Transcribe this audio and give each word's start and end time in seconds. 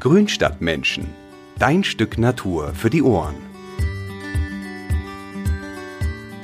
Grünstadtmenschen. 0.00 1.10
Dein 1.58 1.84
Stück 1.84 2.16
Natur 2.16 2.72
für 2.72 2.88
die 2.88 3.02
Ohren. 3.02 3.34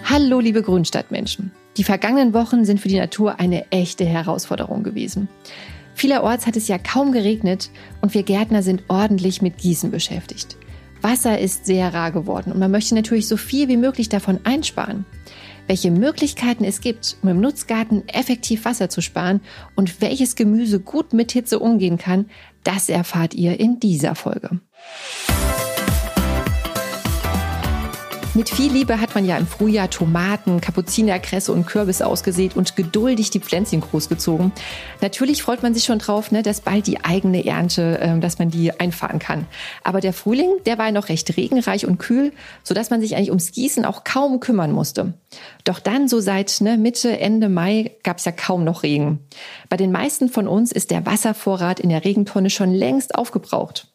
Hallo, 0.04 0.40
liebe 0.40 0.60
Grünstadtmenschen. 0.60 1.52
Die 1.78 1.82
vergangenen 1.82 2.34
Wochen 2.34 2.66
sind 2.66 2.82
für 2.82 2.88
die 2.88 2.98
Natur 2.98 3.40
eine 3.40 3.72
echte 3.72 4.04
Herausforderung 4.04 4.82
gewesen. 4.82 5.30
Vielerorts 5.94 6.46
hat 6.46 6.56
es 6.56 6.68
ja 6.68 6.76
kaum 6.76 7.12
geregnet 7.12 7.70
und 8.02 8.12
wir 8.12 8.24
Gärtner 8.24 8.62
sind 8.62 8.82
ordentlich 8.88 9.40
mit 9.40 9.56
Gießen 9.56 9.90
beschäftigt. 9.90 10.58
Wasser 11.00 11.38
ist 11.38 11.64
sehr 11.64 11.94
rar 11.94 12.12
geworden 12.12 12.52
und 12.52 12.58
man 12.58 12.70
möchte 12.70 12.94
natürlich 12.94 13.26
so 13.26 13.38
viel 13.38 13.68
wie 13.68 13.78
möglich 13.78 14.10
davon 14.10 14.38
einsparen. 14.44 15.06
Welche 15.66 15.90
Möglichkeiten 15.90 16.64
es 16.64 16.80
gibt, 16.80 17.16
um 17.22 17.28
im 17.28 17.40
Nutzgarten 17.40 18.08
effektiv 18.08 18.64
Wasser 18.64 18.88
zu 18.88 19.00
sparen 19.00 19.40
und 19.74 20.00
welches 20.00 20.36
Gemüse 20.36 20.80
gut 20.80 21.12
mit 21.12 21.32
Hitze 21.32 21.58
umgehen 21.58 21.98
kann, 21.98 22.26
das 22.62 22.88
erfahrt 22.88 23.34
ihr 23.34 23.58
in 23.58 23.80
dieser 23.80 24.14
Folge. 24.14 24.60
Mit 28.36 28.50
viel 28.50 28.70
Liebe 28.70 29.00
hat 29.00 29.14
man 29.14 29.24
ja 29.24 29.38
im 29.38 29.46
Frühjahr 29.46 29.88
Tomaten, 29.88 30.60
Kapuzinerkresse 30.60 31.50
und 31.52 31.66
Kürbis 31.66 32.02
ausgesät 32.02 32.54
und 32.54 32.76
geduldig 32.76 33.30
die 33.30 33.40
Pflänzchen 33.40 33.80
großgezogen. 33.80 34.52
Natürlich 35.00 35.42
freut 35.42 35.62
man 35.62 35.72
sich 35.72 35.84
schon 35.84 36.00
drauf, 36.00 36.30
ne, 36.32 36.42
dass 36.42 36.60
bald 36.60 36.86
die 36.86 37.02
eigene 37.02 37.46
Ernte, 37.46 37.98
äh, 37.98 38.20
dass 38.20 38.38
man 38.38 38.50
die 38.50 38.78
einfahren 38.78 39.20
kann. 39.20 39.46
Aber 39.84 40.02
der 40.02 40.12
Frühling, 40.12 40.50
der 40.66 40.76
war 40.76 40.92
noch 40.92 41.08
recht 41.08 41.34
regenreich 41.34 41.86
und 41.86 41.96
kühl, 41.96 42.30
sodass 42.62 42.90
man 42.90 43.00
sich 43.00 43.16
eigentlich 43.16 43.30
ums 43.30 43.52
Gießen 43.52 43.86
auch 43.86 44.04
kaum 44.04 44.38
kümmern 44.38 44.70
musste. 44.70 45.14
Doch 45.64 45.78
dann, 45.78 46.06
so 46.06 46.20
seit 46.20 46.60
ne, 46.60 46.76
Mitte, 46.76 47.18
Ende 47.18 47.48
Mai, 47.48 47.92
gab 48.02 48.18
es 48.18 48.26
ja 48.26 48.32
kaum 48.32 48.64
noch 48.64 48.82
Regen. 48.82 49.20
Bei 49.70 49.78
den 49.78 49.92
meisten 49.92 50.28
von 50.28 50.46
uns 50.46 50.72
ist 50.72 50.90
der 50.90 51.06
Wasservorrat 51.06 51.80
in 51.80 51.88
der 51.88 52.04
Regentonne 52.04 52.50
schon 52.50 52.74
längst 52.74 53.14
aufgebraucht. 53.14 53.88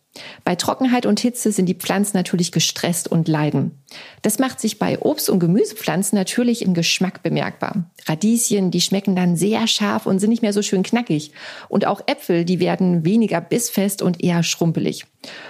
Bei 0.44 0.56
Trockenheit 0.56 1.06
und 1.06 1.20
Hitze 1.20 1.52
sind 1.52 1.68
die 1.68 1.76
Pflanzen 1.76 2.18
natürlich 2.18 2.52
gestresst 2.52 3.08
und 3.08 3.28
leiden. 3.28 3.81
Das 4.22 4.40
macht 4.40 4.60
sich 4.60 4.80
bei 4.80 5.00
Obst- 5.00 5.30
und 5.30 5.40
Gemüsepflanzen 5.40 6.18
natürlich 6.18 6.62
im 6.64 6.74
Geschmack 6.74 7.24
bemerkbar. 7.24 7.86
Radieschen, 8.08 8.72
die 8.72 8.82
schmecken 8.82 9.16
dann 9.16 9.36
sehr 9.36 9.68
scharf 9.68 10.06
und 10.06 10.20
sind 10.20 10.30
nicht 10.30 10.42
mehr 10.42 10.54
so 10.54 10.62
schön 10.62 10.84
knackig. 10.84 11.32
Und 11.70 11.86
auch 11.86 12.02
Äpfel, 12.08 12.46
die 12.46 12.60
werden 12.60 13.06
weniger 13.06 13.42
bissfest 13.42 14.02
und 14.02 14.24
eher 14.24 14.44
schrumpelig. 14.44 15.06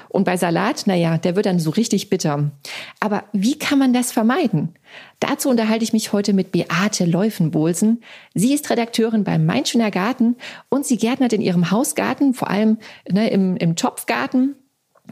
Und 0.09 0.25
bei 0.25 0.37
Salat, 0.37 0.87
naja, 0.87 1.17
der 1.17 1.35
wird 1.35 1.45
dann 1.45 1.59
so 1.59 1.69
richtig 1.69 2.09
bitter. 2.09 2.51
Aber 2.99 3.23
wie 3.31 3.57
kann 3.57 3.79
man 3.79 3.93
das 3.93 4.11
vermeiden? 4.11 4.75
Dazu 5.19 5.49
unterhalte 5.49 5.83
ich 5.83 5.93
mich 5.93 6.11
heute 6.11 6.33
mit 6.33 6.51
Beate 6.51 7.05
Läufenbolsen. 7.05 8.03
Sie 8.33 8.53
ist 8.53 8.69
Redakteurin 8.69 9.23
beim 9.23 9.45
Mein 9.45 9.65
Schöner 9.65 9.91
Garten 9.91 10.35
und 10.69 10.85
sie 10.85 10.97
gärtnert 10.97 11.33
in 11.33 11.41
ihrem 11.41 11.71
Hausgarten, 11.71 12.33
vor 12.33 12.49
allem 12.49 12.77
ne, 13.09 13.29
im, 13.29 13.55
im 13.57 13.75
Topfgarten 13.75 14.55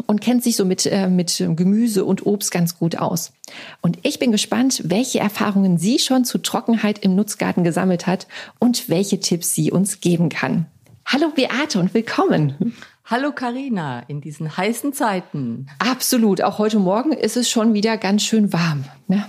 und 0.07 0.21
kennt 0.21 0.43
sich 0.43 0.55
so 0.55 0.65
mit, 0.65 0.85
äh, 0.85 1.07
mit 1.07 1.43
Gemüse 1.55 2.05
und 2.05 2.25
Obst 2.25 2.51
ganz 2.51 2.77
gut 2.77 2.97
aus. 2.97 3.33
Und 3.81 3.99
ich 4.03 4.19
bin 4.19 4.31
gespannt, 4.31 4.81
welche 4.85 5.19
Erfahrungen 5.19 5.77
sie 5.77 5.99
schon 5.99 6.25
zu 6.25 6.37
Trockenheit 6.37 6.99
im 6.99 7.15
Nutzgarten 7.15 7.63
gesammelt 7.63 8.07
hat 8.07 8.27
und 8.59 8.89
welche 8.89 9.19
Tipps 9.19 9.53
sie 9.53 9.71
uns 9.71 10.01
geben 10.01 10.29
kann. 10.29 10.65
Hallo 11.05 11.29
Beate 11.35 11.79
und 11.79 11.93
willkommen. 11.93 12.75
Hallo 13.11 13.31
Karina 13.31 14.01
in 14.01 14.21
diesen 14.21 14.55
heißen 14.55 14.93
Zeiten. 14.93 15.65
Absolut. 15.79 16.43
Auch 16.43 16.59
heute 16.59 16.77
Morgen 16.77 17.11
ist 17.11 17.37
es 17.37 17.49
schon 17.49 17.73
wieder 17.73 17.97
ganz 17.97 18.21
schön 18.21 18.53
warm. 18.53 18.83
Ne? 19.07 19.25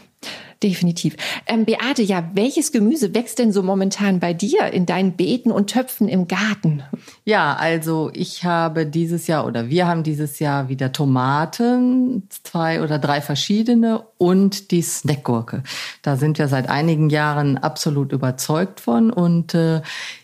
Definitiv. 0.62 1.16
Ähm, 1.46 1.64
Beate, 1.64 2.02
ja, 2.02 2.28
welches 2.34 2.72
Gemüse 2.72 3.14
wächst 3.14 3.38
denn 3.38 3.50
so 3.50 3.62
momentan 3.62 4.20
bei 4.20 4.34
dir 4.34 4.66
in 4.74 4.84
deinen 4.84 5.16
Beeten 5.16 5.50
und 5.50 5.70
Töpfen 5.70 6.06
im 6.06 6.28
Garten? 6.28 6.82
Ja, 7.24 7.54
also 7.54 8.10
ich 8.12 8.44
habe 8.44 8.84
dieses 8.84 9.26
Jahr 9.26 9.46
oder 9.46 9.70
wir 9.70 9.88
haben 9.88 10.02
dieses 10.02 10.38
Jahr 10.38 10.68
wieder 10.68 10.92
Tomaten, 10.92 12.28
zwei 12.28 12.82
oder 12.82 12.98
drei 12.98 13.22
verschiedene 13.22 14.04
und 14.18 14.70
die 14.72 14.82
Snackgurke. 14.82 15.62
Da 16.02 16.18
sind 16.18 16.38
wir 16.38 16.48
seit 16.48 16.68
einigen 16.68 17.08
Jahren 17.08 17.56
absolut 17.56 18.12
überzeugt 18.12 18.80
von 18.80 19.10
und 19.10 19.54
äh, 19.54 19.80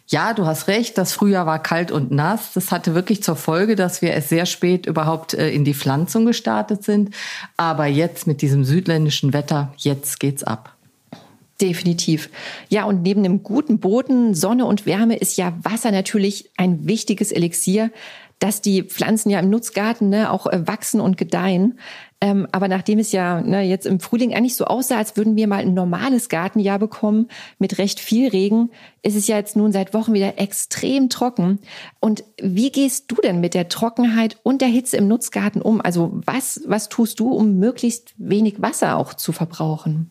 ja, 0.09 0.35
du 0.35 0.47
hast 0.47 0.69
recht, 0.69 0.97
das 0.99 1.13
Frühjahr 1.13 1.47
war 1.47 1.61
kalt 1.61 1.91
und 1.91 2.13
nass. 2.13 2.53
Das 2.55 2.71
hatte 2.71 2.95
wirklich 2.95 3.23
zur 3.23 3.35
Folge, 3.37 3.75
dass 3.75 4.03
wir 4.03 4.15
es 4.15 4.29
sehr 4.29 4.47
spät 4.47 4.87
überhaupt 4.87 5.35
äh, 5.35 5.51
in 5.51 5.65
die 5.65 5.75
Pflanzung 5.75 6.27
gestartet 6.27 6.85
sind. 6.85 7.15
Aber 7.57 7.87
jetzt 7.87 8.27
mit 8.27 8.41
diesem 8.41 8.65
südländischen 8.65 9.33
Wetter, 9.33 9.73
jetzt 9.77 10.21
geht's 10.21 10.45
ab. 10.45 10.77
Definitiv. 11.61 12.29
Ja, 12.69 12.85
und 12.85 13.03
neben 13.03 13.23
dem 13.23 13.43
guten 13.43 13.81
Boden, 13.81 14.35
Sonne 14.35 14.67
und 14.67 14.87
Wärme 14.87 15.17
ist 15.17 15.39
ja 15.39 15.55
Wasser 15.63 15.91
natürlich 15.91 16.51
ein 16.57 16.87
wichtiges 16.87 17.33
Elixier, 17.33 17.91
dass 18.39 18.61
die 18.61 18.83
Pflanzen 18.83 19.31
ja 19.31 19.41
im 19.41 19.49
Nutzgarten 19.49 20.11
ne, 20.11 20.31
auch 20.31 20.47
äh, 20.47 20.67
wachsen 20.67 21.01
und 21.01 21.17
gedeihen. 21.17 21.79
Ähm, 22.21 22.49
aber 22.51 22.69
nachdem 22.69 22.99
es 22.99 23.13
ja 23.13 23.43
ne, 23.43 23.63
jetzt 23.63 23.85
im 23.85 24.01
Frühling 24.01 24.35
eigentlich 24.35 24.57
so 24.57 24.65
aussah, 24.65 24.97
als 24.97 25.17
würden 25.17 25.37
wir 25.37 25.47
mal 25.47 25.61
ein 25.61 25.75
normales 25.75 26.31
Gartenjahr 26.31 26.79
bekommen 26.79 27.29
mit 27.59 27.77
recht 27.77 28.01
viel 28.01 28.29
Regen, 28.29 28.71
ist 29.03 29.17
es 29.17 29.27
ja 29.27 29.37
jetzt 29.37 29.55
nun 29.55 29.71
seit 29.71 29.93
Wochen 29.93 30.15
wieder 30.15 30.39
extrem 30.39 31.11
trocken. 31.11 31.59
Und 32.01 32.25
wie 32.41 32.73
gehst 32.73 33.13
du 33.13 33.17
denn 33.17 33.41
mit 33.41 33.53
der 33.53 33.69
Trockenheit 33.69 34.39
und 34.43 34.63
der 34.63 34.69
Hitze 34.69 34.97
im 34.97 35.09
Nutzgarten 35.09 35.61
um? 35.61 35.83
Also 35.83 36.13
was, 36.25 36.63
was 36.67 36.89
tust 36.89 37.21
du, 37.21 37.33
um 37.33 37.59
möglichst 37.59 38.15
wenig 38.17 38.63
Wasser 38.63 38.97
auch 38.97 39.13
zu 39.13 39.33
verbrauchen? 39.33 40.11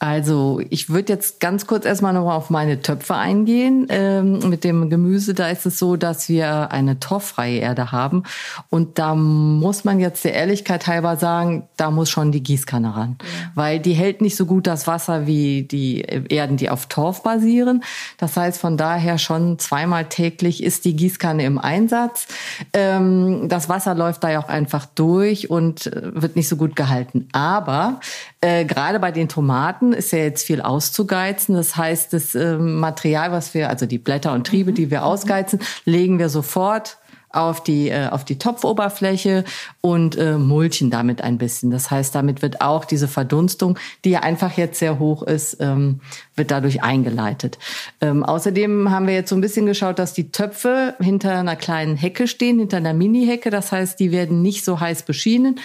Also 0.00 0.62
ich 0.70 0.88
würde 0.88 1.12
jetzt 1.12 1.40
ganz 1.40 1.66
kurz 1.66 1.84
erstmal 1.84 2.14
noch 2.14 2.32
auf 2.32 2.48
meine 2.48 2.80
Töpfe 2.80 3.16
eingehen. 3.16 3.86
Ähm, 3.90 4.38
mit 4.48 4.64
dem 4.64 4.88
Gemüse, 4.88 5.34
da 5.34 5.48
ist 5.48 5.66
es 5.66 5.78
so, 5.78 5.96
dass 5.96 6.30
wir 6.30 6.72
eine 6.72 6.98
torffreie 6.98 7.58
Erde 7.58 7.92
haben. 7.92 8.22
Und 8.70 8.98
da 8.98 9.14
muss 9.14 9.84
man 9.84 10.00
jetzt 10.00 10.24
der 10.24 10.32
Ehrlichkeit 10.32 10.86
halber 10.86 11.18
sagen, 11.18 11.68
da 11.76 11.90
muss 11.90 12.08
schon 12.08 12.32
die 12.32 12.42
Gießkanne 12.42 12.96
ran. 12.96 13.18
Ja. 13.20 13.26
Weil 13.54 13.78
die 13.78 13.92
hält 13.92 14.22
nicht 14.22 14.36
so 14.36 14.46
gut 14.46 14.66
das 14.66 14.86
Wasser 14.86 15.26
wie 15.26 15.64
die 15.64 16.00
Erden, 16.00 16.56
die 16.56 16.70
auf 16.70 16.86
Torf 16.86 17.22
basieren. 17.22 17.84
Das 18.16 18.38
heißt, 18.38 18.58
von 18.58 18.78
daher 18.78 19.18
schon 19.18 19.58
zweimal 19.58 20.06
täglich 20.06 20.62
ist 20.62 20.86
die 20.86 20.96
Gießkanne 20.96 21.44
im 21.44 21.58
Einsatz. 21.58 22.26
Ähm, 22.72 23.50
das 23.50 23.68
Wasser 23.68 23.94
läuft 23.94 24.24
da 24.24 24.30
ja 24.30 24.42
auch 24.42 24.48
einfach 24.48 24.86
durch 24.86 25.50
und 25.50 25.88
äh, 25.88 26.22
wird 26.22 26.36
nicht 26.36 26.48
so 26.48 26.56
gut 26.56 26.74
gehalten. 26.74 27.28
Aber 27.32 28.00
äh, 28.40 28.64
gerade 28.64 28.98
bei 28.98 29.12
den 29.12 29.28
Tomaten 29.28 29.89
ist 29.92 30.12
ja 30.12 30.18
jetzt 30.18 30.44
viel 30.44 30.60
auszugeizen. 30.60 31.54
Das 31.54 31.76
heißt, 31.76 32.12
das 32.12 32.34
äh, 32.34 32.56
Material, 32.56 33.32
was 33.32 33.54
wir, 33.54 33.68
also 33.68 33.86
die 33.86 33.98
Blätter 33.98 34.32
und 34.32 34.46
Triebe, 34.46 34.72
die 34.72 34.90
wir 34.90 35.04
ausgeizen, 35.04 35.60
legen 35.84 36.18
wir 36.18 36.28
sofort 36.28 36.98
auf 37.32 37.62
die 37.62 37.88
äh, 37.88 38.08
auf 38.08 38.24
die 38.24 38.38
Topfoberfläche 38.38 39.44
und 39.80 40.16
äh, 40.16 40.36
mulchen 40.36 40.90
damit 40.90 41.22
ein 41.22 41.38
bisschen. 41.38 41.70
Das 41.70 41.90
heißt, 41.90 42.14
damit 42.14 42.42
wird 42.42 42.60
auch 42.60 42.84
diese 42.84 43.08
Verdunstung, 43.08 43.78
die 44.04 44.10
ja 44.10 44.20
einfach 44.20 44.56
jetzt 44.56 44.78
sehr 44.78 44.98
hoch 44.98 45.22
ist, 45.22 45.58
ähm, 45.60 46.00
wird 46.34 46.50
dadurch 46.50 46.82
eingeleitet. 46.82 47.58
Ähm, 48.00 48.24
außerdem 48.24 48.90
haben 48.90 49.06
wir 49.06 49.14
jetzt 49.14 49.30
so 49.30 49.36
ein 49.36 49.40
bisschen 49.40 49.66
geschaut, 49.66 49.98
dass 49.98 50.12
die 50.12 50.32
Töpfe 50.32 50.94
hinter 50.98 51.38
einer 51.38 51.56
kleinen 51.56 51.96
Hecke 51.96 52.26
stehen, 52.26 52.58
hinter 52.58 52.78
einer 52.78 52.94
Mini-Hecke. 52.94 53.50
Das 53.50 53.70
heißt, 53.70 54.00
die 54.00 54.10
werden 54.10 54.42
nicht 54.42 54.64
so 54.64 54.80
heiß 54.80 55.02
beschienen 55.04 55.60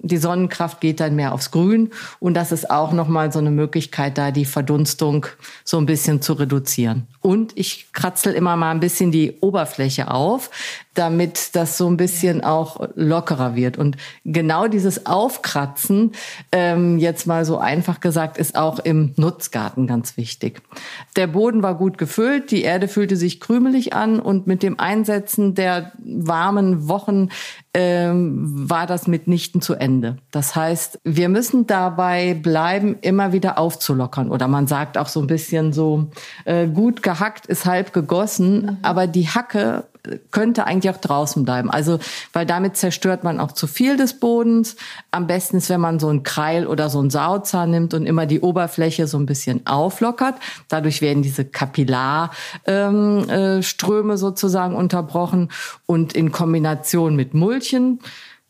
die 0.00 0.16
Sonnenkraft 0.16 0.80
geht 0.80 1.00
dann 1.00 1.16
mehr 1.16 1.32
aufs 1.32 1.50
Grün 1.50 1.90
und 2.20 2.34
das 2.34 2.52
ist 2.52 2.70
auch 2.70 2.92
nochmal 2.92 3.32
so 3.32 3.38
eine 3.38 3.50
Möglichkeit, 3.50 4.18
da 4.18 4.30
die 4.30 4.44
Verdunstung 4.44 5.26
so 5.64 5.78
ein 5.78 5.86
bisschen 5.86 6.22
zu 6.22 6.34
reduzieren. 6.34 7.06
Und 7.28 7.52
ich 7.58 7.92
kratzel 7.92 8.32
immer 8.32 8.56
mal 8.56 8.70
ein 8.70 8.80
bisschen 8.80 9.12
die 9.12 9.34
Oberfläche 9.42 10.10
auf, 10.10 10.48
damit 10.94 11.54
das 11.54 11.76
so 11.76 11.86
ein 11.86 11.98
bisschen 11.98 12.42
auch 12.42 12.88
lockerer 12.94 13.54
wird. 13.54 13.76
Und 13.76 13.98
genau 14.24 14.66
dieses 14.66 15.04
Aufkratzen, 15.04 16.12
ähm, 16.52 16.96
jetzt 16.98 17.26
mal 17.26 17.44
so 17.44 17.58
einfach 17.58 18.00
gesagt, 18.00 18.38
ist 18.38 18.56
auch 18.56 18.78
im 18.78 19.12
Nutzgarten 19.16 19.86
ganz 19.86 20.16
wichtig. 20.16 20.62
Der 21.16 21.26
Boden 21.26 21.62
war 21.62 21.74
gut 21.74 21.98
gefüllt, 21.98 22.50
die 22.50 22.62
Erde 22.62 22.88
fühlte 22.88 23.16
sich 23.16 23.40
krümelig 23.40 23.92
an 23.92 24.20
und 24.20 24.46
mit 24.46 24.62
dem 24.62 24.80
Einsetzen 24.80 25.54
der 25.54 25.92
warmen 25.98 26.88
Wochen 26.88 27.28
ähm, 27.74 28.68
war 28.68 28.86
das 28.86 29.06
mitnichten 29.06 29.60
zu 29.60 29.74
Ende. 29.74 30.16
Das 30.32 30.56
heißt, 30.56 30.98
wir 31.04 31.28
müssen 31.28 31.68
dabei 31.68 32.34
bleiben, 32.34 32.96
immer 33.02 33.32
wieder 33.32 33.58
aufzulockern. 33.58 34.30
Oder 34.30 34.48
man 34.48 34.66
sagt 34.66 34.98
auch 34.98 35.06
so 35.06 35.20
ein 35.20 35.28
bisschen 35.28 35.72
so, 35.72 36.10
äh, 36.44 36.66
gut 36.66 37.02
gehackt 37.18 37.46
ist 37.46 37.66
halb 37.66 37.92
gegossen, 37.92 38.62
mhm. 38.62 38.76
aber 38.82 39.06
die 39.06 39.28
Hacke 39.28 39.84
könnte 40.30 40.64
eigentlich 40.66 40.94
auch 40.94 41.00
draußen 41.00 41.44
bleiben. 41.44 41.70
Also, 41.70 41.98
weil 42.32 42.46
damit 42.46 42.76
zerstört 42.76 43.24
man 43.24 43.40
auch 43.40 43.52
zu 43.52 43.66
viel 43.66 43.96
des 43.96 44.20
Bodens. 44.20 44.76
Am 45.10 45.26
besten 45.26 45.58
ist, 45.58 45.68
wenn 45.68 45.80
man 45.80 45.98
so 45.98 46.08
einen 46.08 46.22
Kreil 46.22 46.66
oder 46.66 46.88
so 46.88 47.00
einen 47.00 47.10
Sauzahn 47.10 47.70
nimmt 47.70 47.92
und 47.94 48.06
immer 48.06 48.24
die 48.24 48.40
Oberfläche 48.40 49.06
so 49.06 49.18
ein 49.18 49.26
bisschen 49.26 49.66
auflockert. 49.66 50.36
Dadurch 50.68 51.02
werden 51.02 51.22
diese 51.22 51.44
Kapillarströme 51.44 52.30
ähm, 52.66 53.28
äh, 53.28 54.16
sozusagen 54.16 54.76
unterbrochen 54.76 55.50
und 55.86 56.14
in 56.14 56.32
Kombination 56.32 57.16
mit 57.16 57.34
Mulchen 57.34 58.00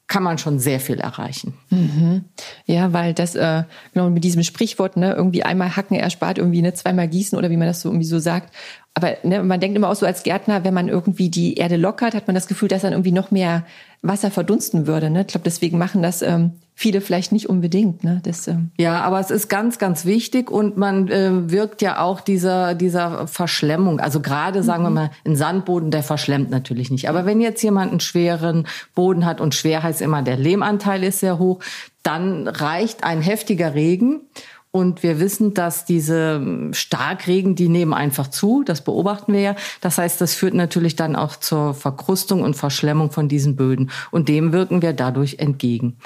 kann 0.09 0.23
man 0.23 0.39
schon 0.39 0.59
sehr 0.59 0.81
viel 0.81 0.99
erreichen. 0.99 1.53
Mhm. 1.69 2.25
Ja, 2.65 2.95
weil 2.95 3.13
das, 3.13 3.35
äh, 3.35 3.65
genau 3.93 4.09
mit 4.09 4.25
diesem 4.25 4.43
Sprichwort, 4.43 4.97
ne, 4.97 5.13
irgendwie 5.13 5.43
einmal 5.43 5.77
hacken 5.77 5.99
erspart 5.99 6.39
irgendwie 6.39 6.63
ne, 6.63 6.73
zweimal 6.73 7.09
gießen 7.09 7.39
oder 7.39 7.51
wie 7.51 7.59
man 7.59 7.69
das 7.69 7.83
so 7.83 7.91
irgendwie 7.91 8.07
so 8.07 8.19
sagt. 8.19 8.55
Aber 8.99 9.17
ne, 9.23 9.45
man 9.45 9.61
denkt 9.61 9.77
immer 9.77 9.91
auch 9.91 9.95
so 9.95 10.07
als 10.07 10.25
Gärtner, 10.25 10.65
wenn 10.65 10.75
man 10.75 10.89
irgendwie 10.89 11.29
die 11.29 11.55
Erde 11.55 11.77
lockert, 11.77 12.17
hat 12.17 12.27
man 12.27 12.35
das 12.35 12.49
Gefühl, 12.49 12.67
dass 12.69 12.83
dann 12.83 12.93
irgendwie 12.93 13.13
noch 13.13 13.31
mehr 13.31 13.65
Wasser 14.03 14.33
verdunsten 14.33 14.89
würde. 14.89 15.09
Ne? 15.09 15.21
Ich 15.21 15.29
glaube, 15.29 15.45
deswegen 15.45 15.79
machen 15.79 16.03
das 16.03 16.21
ähm, 16.21 16.55
viele 16.75 17.01
vielleicht 17.01 17.31
nicht 17.31 17.49
unbedingt. 17.49 18.03
Ne? 18.03 18.21
Das, 18.25 18.49
ähm 18.49 18.73
ja, 18.77 19.01
aber 19.03 19.21
es 19.21 19.31
ist 19.31 19.49
ganz, 19.49 19.79
ganz 19.79 20.05
wichtig 20.05 20.51
und 20.51 20.77
man 20.77 21.07
äh, 21.07 21.49
wirkt 21.49 21.81
ja 21.81 22.01
auch 22.01 22.21
dieser, 22.21 22.75
dieser 22.75 23.29
Verschlemmung. 23.29 24.01
Also 24.01 24.19
gerade, 24.19 24.65
sagen 24.65 24.83
mhm. 24.83 24.87
wir 24.87 24.91
mal, 24.91 25.11
ein 25.25 25.37
Sandboden, 25.37 25.93
der 25.93 26.03
verschlemmt 26.03 26.51
natürlich 26.51 26.91
nicht. 26.91 27.09
Aber 27.09 27.25
wenn 27.25 27.41
jetzt 27.41 27.63
jemand 27.63 27.93
einen 27.93 28.01
schweren 28.01 28.67
Boden 28.97 29.25
hat 29.25 29.41
und 29.41 29.55
schwer 29.55 29.85
heißt 29.85 30.03
immer, 30.03 30.23
der 30.23 30.37
Lehmanteil 30.37 31.05
ist 31.05 31.21
sehr 31.21 31.39
hoch, 31.39 31.61
dann 32.03 32.49
reicht 32.49 33.05
ein 33.05 33.23
heftiger 33.23 33.75
Regen 33.75 34.23
und 34.71 35.03
wir 35.03 35.19
wissen, 35.19 35.55
dass 35.55 35.87
diese 35.87 36.69
Starkregen, 36.73 37.55
die 37.55 37.69
nehmen 37.69 37.95
einfach 37.95 38.29
zu. 38.29 38.63
Das 38.65 38.83
beobachten 38.83 39.33
wir 39.33 39.41
ja. 39.41 39.57
Das 39.81 39.97
heißt, 39.97 40.21
das 40.21 40.35
führt 40.35 40.55
natürlich 40.55 40.95
dann 40.95 41.17
auch 41.17 41.37
zur 41.37 41.73
Verkrustung 41.73 42.43
und 42.43 42.55
Verschlemmung 42.55 43.11
von 43.11 43.29
diesen 43.29 43.57
Böden. 43.57 43.91
Und 44.11 44.29
dem 44.29 44.53
wirken 44.53 44.83
wir 44.83 44.93
dadurch 44.93 45.39
entgegen. 45.39 45.97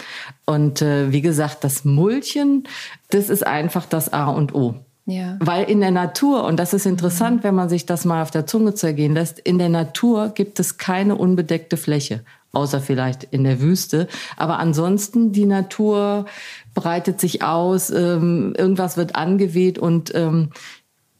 Und 0.46 0.80
äh, 0.80 1.10
wie 1.10 1.22
gesagt, 1.22 1.64
das 1.64 1.84
Mulchen, 1.84 2.68
das 3.10 3.30
ist 3.30 3.44
einfach 3.44 3.84
das 3.84 4.12
A 4.12 4.26
und 4.26 4.54
O. 4.54 4.76
Ja. 5.06 5.36
Weil 5.40 5.68
in 5.68 5.80
der 5.80 5.90
Natur, 5.90 6.44
und 6.44 6.56
das 6.58 6.72
ist 6.72 6.86
interessant, 6.86 7.38
mhm. 7.38 7.44
wenn 7.44 7.54
man 7.56 7.68
sich 7.68 7.86
das 7.86 8.04
mal 8.04 8.22
auf 8.22 8.30
der 8.30 8.46
Zunge 8.46 8.74
zergehen 8.74 9.14
lässt, 9.14 9.40
in 9.40 9.58
der 9.58 9.70
Natur 9.70 10.28
gibt 10.28 10.60
es 10.60 10.78
keine 10.78 11.16
unbedeckte 11.16 11.76
Fläche 11.76 12.22
außer 12.52 12.80
vielleicht 12.80 13.24
in 13.24 13.44
der 13.44 13.60
Wüste. 13.60 14.08
Aber 14.36 14.58
ansonsten 14.58 15.32
die 15.32 15.46
Natur 15.46 16.26
breitet 16.74 17.20
sich 17.20 17.42
aus, 17.42 17.90
ähm, 17.90 18.54
irgendwas 18.56 18.96
wird 18.96 19.16
angeweht 19.16 19.78
und 19.78 20.14
ähm, 20.14 20.50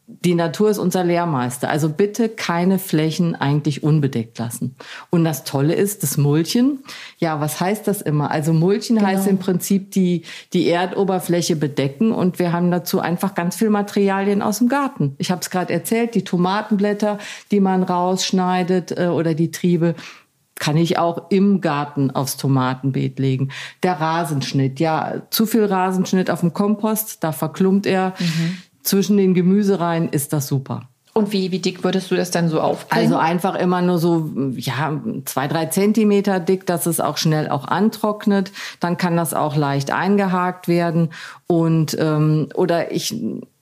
die 0.07 0.35
Natur 0.35 0.69
ist 0.69 0.79
unser 0.79 1.05
Lehrmeister. 1.05 1.71
Also 1.71 1.89
bitte 1.89 2.29
keine 2.29 2.79
Flächen 2.79 3.35
eigentlich 3.35 3.83
unbedeckt 3.83 4.39
lassen. 4.39 4.77
Und 5.11 5.25
das 5.25 5.45
Tolle 5.45 5.75
ist, 5.75 6.03
das 6.03 6.17
Mulchen. 6.17 6.81
Ja, 7.19 7.41
was 7.41 7.61
heißt 7.61 7.87
das 7.87 8.03
immer? 8.03 8.31
Also 8.31 8.53
Mulchen 8.53 8.97
genau. 8.97 9.09
heißt 9.09 9.27
im 9.27 9.39
Prinzip 9.39 9.93
die, 9.93 10.23
die 10.53 10.69
Erdoberfläche 10.69 11.57
bedecken 11.57 12.13
und 12.13 12.39
wir 12.39 12.53
haben 12.53 12.71
dazu 12.71 13.01
einfach 13.01 13.35
ganz 13.35 13.57
viel 13.57 13.71
Materialien 13.71 14.43
aus 14.43 14.59
dem 14.59 14.69
Garten. 14.69 15.15
Ich 15.19 15.31
habe 15.31 15.41
es 15.41 15.51
gerade 15.51 15.73
erzählt, 15.73 16.15
die 16.15 16.25
Tomatenblätter, 16.25 17.19
die 17.51 17.61
man 17.61 17.83
rausschneidet 17.83 18.99
äh, 18.99 19.07
oder 19.07 19.35
die 19.35 19.51
Triebe 19.51 19.95
kann 20.63 20.77
ich 20.77 20.97
auch 20.97 21.23
im 21.31 21.61
Garten 21.61 22.13
aufs 22.13 22.37
Tomatenbeet 22.37 23.19
legen. 23.19 23.49
Der 23.83 24.01
Rasenschnitt, 24.01 24.79
ja, 24.79 25.23
zu 25.29 25.45
viel 25.45 25.65
Rasenschnitt 25.65 26.31
auf 26.31 26.39
dem 26.39 26.53
Kompost, 26.53 27.25
da 27.25 27.33
verklumpt 27.33 27.85
er. 27.85 28.15
Mhm. 28.17 28.59
Zwischen 28.85 29.17
den 29.17 29.35
Gemüsereihen 29.35 30.09
ist 30.09 30.33
das 30.33 30.47
super. 30.47 30.89
Und 31.15 31.33
wie, 31.33 31.51
wie 31.51 31.59
dick 31.59 31.83
würdest 31.83 32.13
du 32.13 32.15
das 32.15 32.31
dann 32.31 32.49
so 32.49 32.61
aufbringen? 32.61 33.07
Also 33.07 33.17
einfach 33.17 33.57
immer 33.57 33.83
nur 33.83 33.99
so, 33.99 34.31
ja, 34.55 35.01
zwei, 35.25 35.49
drei 35.49 35.67
Zentimeter 35.67 36.39
dick, 36.39 36.65
dass 36.65 36.87
es 36.87 37.01
auch 37.01 37.17
schnell 37.17 37.51
auch 37.51 37.67
antrocknet. 37.67 38.53
Dann 38.79 38.97
kann 38.97 39.17
das 39.17 39.35
auch 39.35 39.57
leicht 39.57 39.91
eingehakt 39.91 40.69
werden. 40.69 41.09
Und, 41.49 41.97
ähm, 41.99 42.51
oder 42.55 42.93
ich 42.93 43.13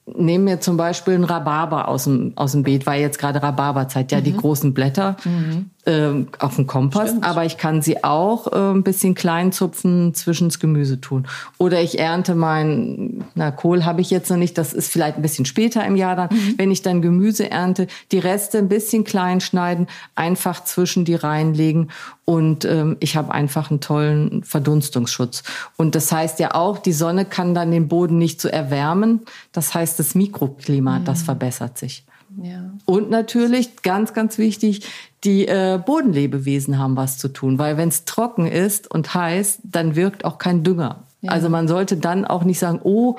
nehme 0.04 0.44
mir 0.44 0.60
zum 0.60 0.76
Beispiel 0.76 1.14
ein 1.14 1.24
Rhabarber 1.24 1.88
aus 1.88 2.04
dem, 2.04 2.32
aus 2.36 2.52
dem 2.52 2.62
Beet, 2.62 2.84
weil 2.84 3.00
jetzt 3.00 3.18
gerade 3.18 3.42
Rhabarberzeit, 3.42 4.12
ja, 4.12 4.18
mhm. 4.18 4.24
die 4.24 4.36
großen 4.36 4.74
Blätter. 4.74 5.16
Mhm 5.24 5.70
äh, 5.90 6.24
auf 6.38 6.56
dem 6.56 6.66
Kompost, 6.66 7.08
Stimmt. 7.08 7.24
aber 7.24 7.44
ich 7.44 7.56
kann 7.56 7.82
sie 7.82 8.04
auch 8.04 8.52
äh, 8.52 8.70
ein 8.72 8.82
bisschen 8.82 9.14
klein 9.14 9.52
zupfen 9.52 10.14
zwischen's 10.14 10.60
Gemüse 10.60 11.00
tun. 11.00 11.26
Oder 11.58 11.80
ich 11.82 11.98
ernte 11.98 12.34
mein, 12.34 13.24
na 13.34 13.50
Kohl 13.50 13.84
habe 13.84 14.00
ich 14.00 14.10
jetzt 14.10 14.30
noch 14.30 14.36
nicht, 14.36 14.56
das 14.56 14.72
ist 14.72 14.92
vielleicht 14.92 15.16
ein 15.16 15.22
bisschen 15.22 15.44
später 15.44 15.84
im 15.84 15.96
Jahr 15.96 16.16
dann, 16.16 16.28
mhm. 16.30 16.54
wenn 16.56 16.70
ich 16.70 16.82
dann 16.82 17.02
Gemüse 17.02 17.50
ernte, 17.50 17.88
die 18.12 18.18
Reste 18.18 18.58
ein 18.58 18.68
bisschen 18.68 19.04
klein 19.04 19.40
schneiden, 19.40 19.88
einfach 20.14 20.64
zwischen 20.64 21.04
die 21.04 21.16
reinlegen 21.16 21.90
und 22.24 22.64
ähm, 22.64 22.96
ich 23.00 23.16
habe 23.16 23.32
einfach 23.32 23.70
einen 23.70 23.80
tollen 23.80 24.44
Verdunstungsschutz. 24.44 25.42
Und 25.76 25.96
das 25.96 26.12
heißt 26.12 26.38
ja 26.38 26.54
auch, 26.54 26.78
die 26.78 26.92
Sonne 26.92 27.24
kann 27.24 27.54
dann 27.56 27.72
den 27.72 27.88
Boden 27.88 28.18
nicht 28.18 28.40
so 28.40 28.48
erwärmen. 28.48 29.22
Das 29.50 29.74
heißt, 29.74 29.98
das 29.98 30.14
Mikroklima, 30.14 31.00
mhm. 31.00 31.04
das 31.04 31.22
verbessert 31.22 31.76
sich. 31.76 32.04
Ja. 32.42 32.72
Und 32.84 33.10
natürlich, 33.10 33.82
ganz, 33.82 34.14
ganz 34.14 34.38
wichtig, 34.38 34.86
die 35.24 35.46
äh, 35.46 35.80
Bodenlebewesen 35.84 36.78
haben 36.78 36.96
was 36.96 37.18
zu 37.18 37.28
tun, 37.28 37.58
weil 37.58 37.76
wenn 37.76 37.88
es 37.88 38.04
trocken 38.04 38.46
ist 38.46 38.90
und 38.90 39.14
heiß, 39.14 39.60
dann 39.64 39.96
wirkt 39.96 40.24
auch 40.24 40.38
kein 40.38 40.62
Dünger. 40.62 41.04
Ja. 41.22 41.32
Also 41.32 41.48
man 41.48 41.68
sollte 41.68 41.96
dann 41.96 42.24
auch 42.24 42.44
nicht 42.44 42.58
sagen, 42.58 42.80
oh, 42.82 43.16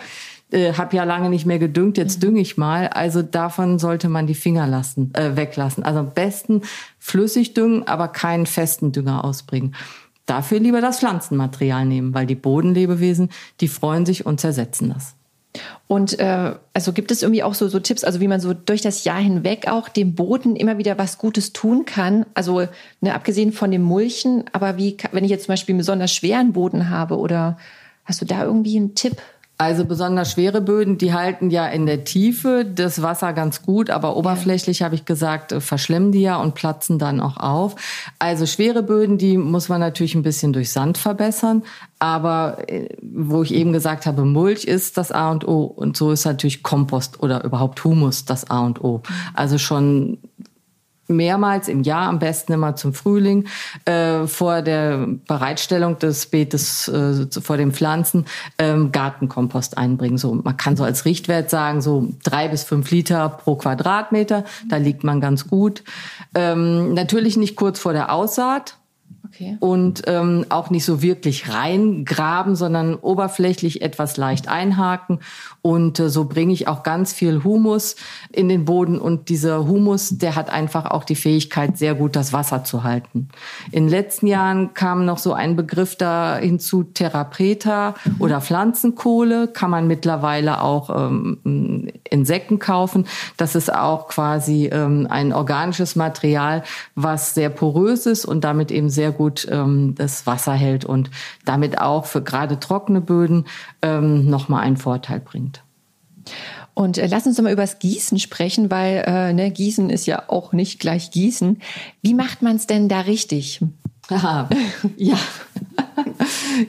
äh, 0.52 0.74
habe 0.74 0.96
ja 0.96 1.04
lange 1.04 1.30
nicht 1.30 1.46
mehr 1.46 1.60
gedüngt, 1.60 1.98
jetzt 1.98 2.18
mhm. 2.18 2.22
dünge 2.22 2.42
ich 2.42 2.58
mal. 2.58 2.88
Also 2.88 3.22
davon 3.22 3.80
sollte 3.80 4.10
man 4.10 4.28
die 4.28 4.36
Finger 4.36 4.68
lassen, 4.68 5.14
äh, 5.14 5.36
weglassen. 5.36 5.84
Also 5.84 6.00
am 6.00 6.12
besten 6.12 6.62
flüssig 7.00 7.54
düngen, 7.54 7.88
aber 7.88 8.08
keinen 8.08 8.46
festen 8.46 8.92
Dünger 8.92 9.24
ausbringen. 9.24 9.76
Dafür 10.26 10.60
lieber 10.60 10.82
das 10.82 11.00
Pflanzenmaterial 11.00 11.86
nehmen, 11.86 12.14
weil 12.14 12.26
die 12.26 12.36
Bodenlebewesen, 12.36 13.30
die 13.60 13.68
freuen 13.68 14.06
sich 14.06 14.26
und 14.26 14.40
zersetzen 14.40 14.90
das. 14.90 15.16
Und 15.88 16.20
äh, 16.20 16.56
also 16.74 16.94
gibt 16.94 17.12
es 17.12 17.22
irgendwie 17.22 17.44
auch 17.44 17.54
so, 17.54 17.68
so 17.68 17.80
Tipps, 17.80 18.04
also 18.04 18.22
wie 18.22 18.28
man 18.28 18.40
so 18.40 18.54
durch 18.54 18.82
das 18.82 19.04
Jahr 19.04 19.20
hinweg 19.20 19.68
auch 19.68 19.90
dem 19.90 20.16
Boden 20.16 20.56
immer 20.56 20.78
wieder 20.78 20.98
was 20.98 21.18
Gutes 21.18 21.52
tun 21.54 21.86
kann? 21.86 22.26
Also 22.34 22.68
ne, 23.02 23.14
abgesehen 23.14 23.52
von 23.52 23.72
dem 23.72 23.82
Mulchen, 23.82 24.46
aber 24.54 24.78
wie, 24.78 24.96
wenn 25.12 25.26
ich 25.26 25.32
jetzt 25.32 25.46
zum 25.46 25.54
Beispiel 25.54 25.74
einen 25.74 25.80
besonders 25.80 26.14
schweren 26.14 26.54
Boden 26.54 26.90
habe 26.90 27.18
oder 27.18 27.58
hast 28.06 28.22
du 28.22 28.26
da 28.26 28.44
irgendwie 28.44 28.78
einen 28.78 28.96
Tipp? 28.96 29.18
Also 29.62 29.86
besonders 29.86 30.32
schwere 30.32 30.60
Böden, 30.60 30.98
die 30.98 31.14
halten 31.14 31.52
ja 31.52 31.68
in 31.68 31.86
der 31.86 32.04
Tiefe 32.04 32.66
das 32.66 33.04
Wasser 33.04 33.32
ganz 33.32 33.62
gut, 33.62 33.92
aber 33.92 34.18
oberflächlich 34.18 34.80
ja. 34.80 34.86
habe 34.86 34.96
ich 34.96 35.06
gesagt, 35.06 35.52
äh, 35.52 35.62
verschlemmen 35.62 36.12
die 36.12 36.22
ja 36.22 36.38
und 36.38 36.56
platzen 36.56 36.98
dann 36.98 37.20
auch 37.20 37.38
auf. 37.38 37.76
Also 38.18 38.48
schwere 38.48 38.82
Böden, 38.82 39.20
die 39.20 39.38
muss 39.38 39.70
man 39.70 39.80
natürlich 39.80 40.16
ein 40.16 40.24
bisschen 40.24 40.52
durch 40.52 40.72
Sand 40.72 40.98
verbessern, 40.98 41.62
aber 42.00 42.68
äh, 42.70 42.90
wo 43.04 43.44
ich 43.44 43.54
eben 43.54 43.72
gesagt 43.72 44.08
habe, 44.08 44.26
Mulch 44.26 44.66
ist 44.66 44.98
das 44.98 45.12
A 45.12 45.30
und 45.30 45.48
O 45.48 45.66
und 45.66 45.96
so 45.96 46.12
ist 46.12 46.26
natürlich 46.26 46.64
Kompost 46.64 47.22
oder 47.22 47.44
überhaupt 47.44 47.84
Humus 47.84 48.26
das 48.26 48.50
A 48.50 48.62
und 48.62 48.84
O. 48.84 48.98
Mhm. 48.98 49.14
Also 49.36 49.60
schon 49.60 50.18
mehrmals 51.12 51.68
im 51.68 51.84
Jahr, 51.84 52.08
am 52.08 52.20
besten 52.20 52.54
immer 52.54 52.76
zum 52.76 52.94
Frühling, 52.94 53.48
äh, 53.86 54.28
vor 54.28 54.62
der 54.62 55.08
Bereitstellung 55.28 56.00
des 56.00 56.26
Beetes, 56.26 56.88
äh, 56.88 57.28
vor 57.42 57.58
den 57.58 57.72
Pflanzen, 57.72 58.26
ähm, 58.58 58.92
Gartenkompost 58.92 59.78
einbringen. 59.78 60.18
So, 60.18 60.34
man 60.36 60.58
kann 60.58 60.76
so 60.76 60.84
als 60.84 61.06
Richtwert 61.06 61.50
sagen, 61.50 61.82
so 61.82 62.10
drei 62.24 62.48
bis 62.48 62.64
fünf 62.64 62.90
Liter 62.92 63.30
pro 63.30 63.56
Quadratmeter. 63.56 64.46
Da 64.70 64.78
liegt 64.78 65.04
man 65.04 65.22
ganz 65.22 65.48
gut. 65.48 65.84
Ähm, 66.36 66.94
natürlich 66.94 67.38
nicht 67.38 67.56
kurz 67.56 67.80
vor 67.80 67.94
der 67.94 68.12
Aussaat, 68.12 68.78
Okay. 69.24 69.56
Und 69.60 70.04
ähm, 70.08 70.46
auch 70.50 70.72
nicht 70.72 70.84
so 70.84 71.02
wirklich 71.02 71.54
reingraben, 71.54 72.56
sondern 72.56 72.96
oberflächlich 72.96 73.82
etwas 73.82 74.18
leicht 74.18 74.48
einhaken. 74.48 75.20
Und 75.62 76.00
äh, 76.00 76.10
so 76.10 76.26
bringe 76.26 76.52
ich 76.54 76.68
auch 76.68 76.82
ganz 76.82 77.14
viel 77.14 77.44
Humus 77.44 77.96
in 78.32 78.50
den 78.50 78.66
Boden. 78.66 78.98
Und 79.00 79.30
dieser 79.30 79.68
Humus, 79.68 80.18
der 80.18 80.36
hat 80.36 80.50
einfach 80.50 80.86
auch 80.86 81.04
die 81.04 81.16
Fähigkeit, 81.16 81.78
sehr 81.78 81.94
gut 81.94 82.16
das 82.16 82.34
Wasser 82.34 82.64
zu 82.64 82.84
halten. 82.84 83.30
In 83.72 83.86
den 83.86 83.90
letzten 83.90 84.26
Jahren 84.26 84.74
kam 84.74 85.06
noch 85.06 85.20
so 85.20 85.34
ein 85.34 85.56
Begriff 85.56 85.96
da 85.96 86.38
hinzu, 86.38 86.84
Therapreta 86.84 87.96
mhm. 88.04 88.16
oder 88.20 88.42
Pflanzenkohle. 88.42 89.48
Kann 89.48 89.70
man 89.70 89.86
mittlerweile 89.86 90.62
auch 90.62 90.90
ähm, 90.90 91.92
Insekten 92.10 92.58
kaufen. 92.58 93.06
Das 93.38 93.56
ist 93.56 93.74
auch 93.74 94.08
quasi 94.08 94.66
ähm, 94.72 95.06
ein 95.10 95.32
organisches 95.32 95.96
Material, 95.96 96.64
was 96.96 97.36
sehr 97.36 97.50
porös 97.50 98.08
ist 98.08 98.26
und 98.26 98.44
damit 98.44 98.72
eben 98.72 98.90
sehr 98.90 99.11
gut 99.12 99.48
ähm, 99.50 99.96
das 99.96 100.26
Wasser 100.28 100.54
hält 100.54 100.86
und 100.86 101.10
damit 101.46 101.80
auch 101.80 102.06
für 102.06 102.22
gerade 102.22 102.60
trockene 102.60 103.02
Böden 103.02 103.46
ähm, 103.82 104.30
nochmal 104.30 104.64
einen 104.64 104.78
Vorteil 104.78 105.20
bringt. 105.20 105.64
Und 106.74 106.98
äh, 106.98 107.08
lass 107.08 107.26
uns 107.26 107.36
doch 107.36 107.44
mal 107.44 107.54
über 107.54 107.64
das 107.64 107.80
Gießen 107.80 108.20
sprechen, 108.20 108.72
weil 108.72 109.04
äh, 109.06 109.34
ne, 109.34 109.52
Gießen 109.52 109.90
ist 109.90 110.06
ja 110.06 110.24
auch 110.28 110.54
nicht 110.54 110.80
gleich 110.80 111.12
Gießen. 111.12 111.62
Wie 112.02 112.14
macht 112.14 112.42
man 112.42 112.56
es 112.56 112.68
denn 112.68 112.88
da 112.88 113.02
richtig? 113.02 113.62
Aha, 114.10 114.50
ja. 114.98 115.18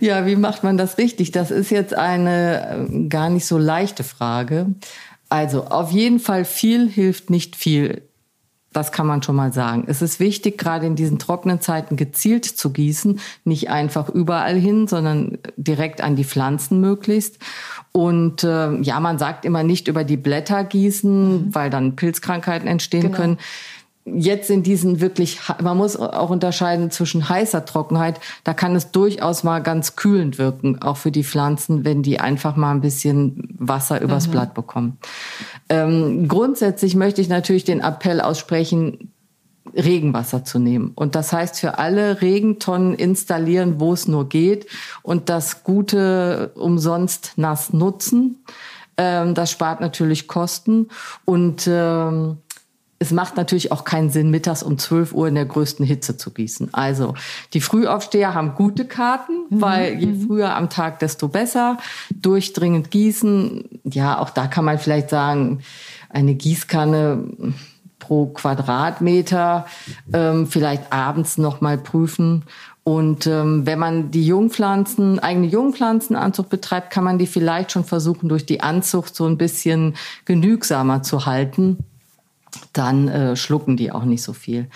ja, 0.00 0.26
wie 0.26 0.36
macht 0.36 0.64
man 0.64 0.76
das 0.76 0.98
richtig? 0.98 1.32
Das 1.32 1.50
ist 1.50 1.70
jetzt 1.70 1.94
eine 1.94 2.88
äh, 2.90 3.08
gar 3.08 3.30
nicht 3.30 3.46
so 3.46 3.58
leichte 3.58 4.04
Frage. 4.04 4.74
Also 5.28 5.64
auf 5.64 5.90
jeden 5.92 6.18
Fall 6.18 6.44
viel 6.44 6.88
hilft 6.88 7.30
nicht 7.30 7.56
viel. 7.56 8.02
Das 8.72 8.92
kann 8.92 9.06
man 9.06 9.22
schon 9.22 9.36
mal 9.36 9.52
sagen. 9.52 9.84
Es 9.86 10.02
ist 10.02 10.18
wichtig, 10.20 10.58
gerade 10.58 10.86
in 10.86 10.96
diesen 10.96 11.18
trockenen 11.18 11.60
Zeiten 11.60 11.96
gezielt 11.96 12.44
zu 12.44 12.70
gießen, 12.70 13.20
nicht 13.44 13.70
einfach 13.70 14.08
überall 14.08 14.56
hin, 14.56 14.88
sondern 14.88 15.38
direkt 15.56 16.00
an 16.00 16.16
die 16.16 16.24
Pflanzen 16.24 16.80
möglichst. 16.80 17.38
Und 17.92 18.42
äh, 18.44 18.80
ja, 18.80 19.00
man 19.00 19.18
sagt 19.18 19.44
immer 19.44 19.62
nicht 19.62 19.88
über 19.88 20.04
die 20.04 20.16
Blätter 20.16 20.64
gießen, 20.64 21.46
mhm. 21.46 21.54
weil 21.54 21.68
dann 21.68 21.96
Pilzkrankheiten 21.96 22.66
entstehen 22.66 23.02
genau. 23.02 23.16
können. 23.16 23.38
Jetzt 24.04 24.50
in 24.50 24.62
diesen 24.62 25.00
wirklich, 25.00 25.40
man 25.62 25.76
muss 25.76 25.96
auch 25.96 26.30
unterscheiden 26.30 26.90
zwischen 26.90 27.28
heißer 27.28 27.64
Trockenheit. 27.64 28.20
Da 28.44 28.52
kann 28.54 28.74
es 28.74 28.90
durchaus 28.90 29.44
mal 29.44 29.60
ganz 29.60 29.96
kühlend 29.96 30.38
wirken, 30.38 30.82
auch 30.82 30.96
für 30.96 31.12
die 31.12 31.24
Pflanzen, 31.24 31.84
wenn 31.84 32.02
die 32.02 32.18
einfach 32.18 32.56
mal 32.56 32.72
ein 32.72 32.80
bisschen 32.80 33.54
Wasser 33.58 34.00
übers 34.00 34.26
mhm. 34.26 34.32
Blatt 34.32 34.54
bekommen. 34.54 34.98
Ähm, 35.68 36.26
grundsätzlich 36.28 36.96
möchte 36.96 37.20
ich 37.20 37.28
natürlich 37.28 37.64
den 37.64 37.80
Appell 37.80 38.20
aussprechen, 38.20 39.12
Regenwasser 39.74 40.44
zu 40.44 40.58
nehmen. 40.58 40.92
Und 40.94 41.14
das 41.14 41.32
heißt 41.32 41.60
für 41.60 41.78
alle 41.78 42.20
Regentonnen 42.20 42.94
installieren, 42.94 43.78
wo 43.78 43.92
es 43.92 44.08
nur 44.08 44.28
geht 44.28 44.66
und 45.02 45.28
das 45.28 45.62
Gute 45.62 46.52
umsonst 46.56 47.34
nass 47.36 47.72
nutzen. 47.72 48.44
Ähm, 48.98 49.34
das 49.34 49.50
spart 49.50 49.80
natürlich 49.80 50.28
Kosten 50.28 50.88
und 51.24 51.66
ähm, 51.66 52.38
es 53.02 53.10
macht 53.10 53.36
natürlich 53.36 53.72
auch 53.72 53.82
keinen 53.82 54.10
Sinn, 54.10 54.30
mittags 54.30 54.62
um 54.62 54.78
12 54.78 55.12
Uhr 55.12 55.26
in 55.26 55.34
der 55.34 55.44
größten 55.44 55.84
Hitze 55.84 56.16
zu 56.16 56.30
gießen. 56.30 56.68
Also 56.72 57.14
die 57.52 57.60
Frühaufsteher 57.60 58.32
haben 58.32 58.54
gute 58.54 58.84
Karten, 58.84 59.32
mhm. 59.50 59.60
weil 59.60 59.94
je 59.98 60.06
mhm. 60.06 60.26
früher 60.26 60.54
am 60.54 60.70
Tag, 60.70 61.00
desto 61.00 61.26
besser. 61.26 61.78
Durchdringend 62.14 62.92
gießen, 62.92 63.64
ja, 63.82 64.20
auch 64.20 64.30
da 64.30 64.46
kann 64.46 64.64
man 64.64 64.78
vielleicht 64.78 65.10
sagen, 65.10 65.62
eine 66.10 66.36
Gießkanne 66.36 67.24
pro 67.98 68.26
Quadratmeter, 68.26 69.66
ähm, 70.12 70.46
vielleicht 70.46 70.92
abends 70.92 71.38
noch 71.38 71.60
mal 71.60 71.78
prüfen. 71.78 72.44
Und 72.84 73.26
ähm, 73.26 73.66
wenn 73.66 73.80
man 73.80 74.12
die 74.12 74.26
Jungpflanzen, 74.26 75.18
eigene 75.18 75.48
Jungpflanzenanzucht 75.48 76.50
betreibt, 76.50 76.90
kann 76.90 77.02
man 77.02 77.18
die 77.18 77.26
vielleicht 77.26 77.72
schon 77.72 77.84
versuchen, 77.84 78.28
durch 78.28 78.46
die 78.46 78.60
Anzucht 78.60 79.16
so 79.16 79.26
ein 79.26 79.38
bisschen 79.38 79.94
genügsamer 80.24 81.02
zu 81.02 81.26
halten 81.26 81.78
dann 82.72 83.08
äh, 83.08 83.36
schlucken 83.36 83.76
die 83.76 83.92
auch 83.92 84.04
nicht 84.04 84.22
so 84.22 84.32
viel. 84.32 84.68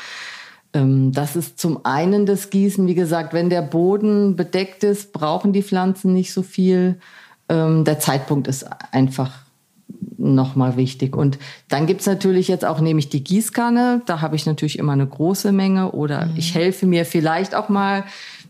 Ähm, 0.73 1.13
das 1.13 1.37
ist 1.37 1.59
zum 1.59 1.85
einen 1.85 2.27
das 2.27 2.51
Gießen. 2.51 2.87
Wie 2.87 2.95
gesagt, 2.95 3.33
wenn 3.33 3.51
der 3.51 3.63
Boden 3.63 4.37
bedeckt 4.37 4.85
ist, 4.85 5.13
brauchen 5.13 5.53
die 5.53 5.63
Pflanzen 5.63 6.13
nicht 6.13 6.33
so 6.33 6.43
viel. 6.43 6.99
Ähm, 7.49 7.85
der 7.85 7.99
Zeitpunkt 7.99 8.49
ist 8.49 8.67
einfach 8.93 9.33
nochmal 10.19 10.77
wichtig. 10.77 11.17
Und 11.17 11.39
dann 11.69 11.87
gibt's 11.87 12.07
natürlich 12.07 12.49
jetzt 12.49 12.65
auch 12.65 12.81
nämlich 12.81 13.09
die 13.09 13.23
Gießkanne. 13.23 14.03
Da 14.07 14.21
habe 14.21 14.37
ich 14.37 14.47
natürlich 14.47 14.79
immer 14.79 14.93
eine 14.93 15.07
große 15.07 15.53
Menge. 15.53 15.93
Oder 15.93 16.27
mhm. 16.27 16.37
ich 16.37 16.55
helfe 16.55 16.87
mir 16.87 17.05
vielleicht 17.05 17.55
auch 17.55 17.69
mal 17.69 18.05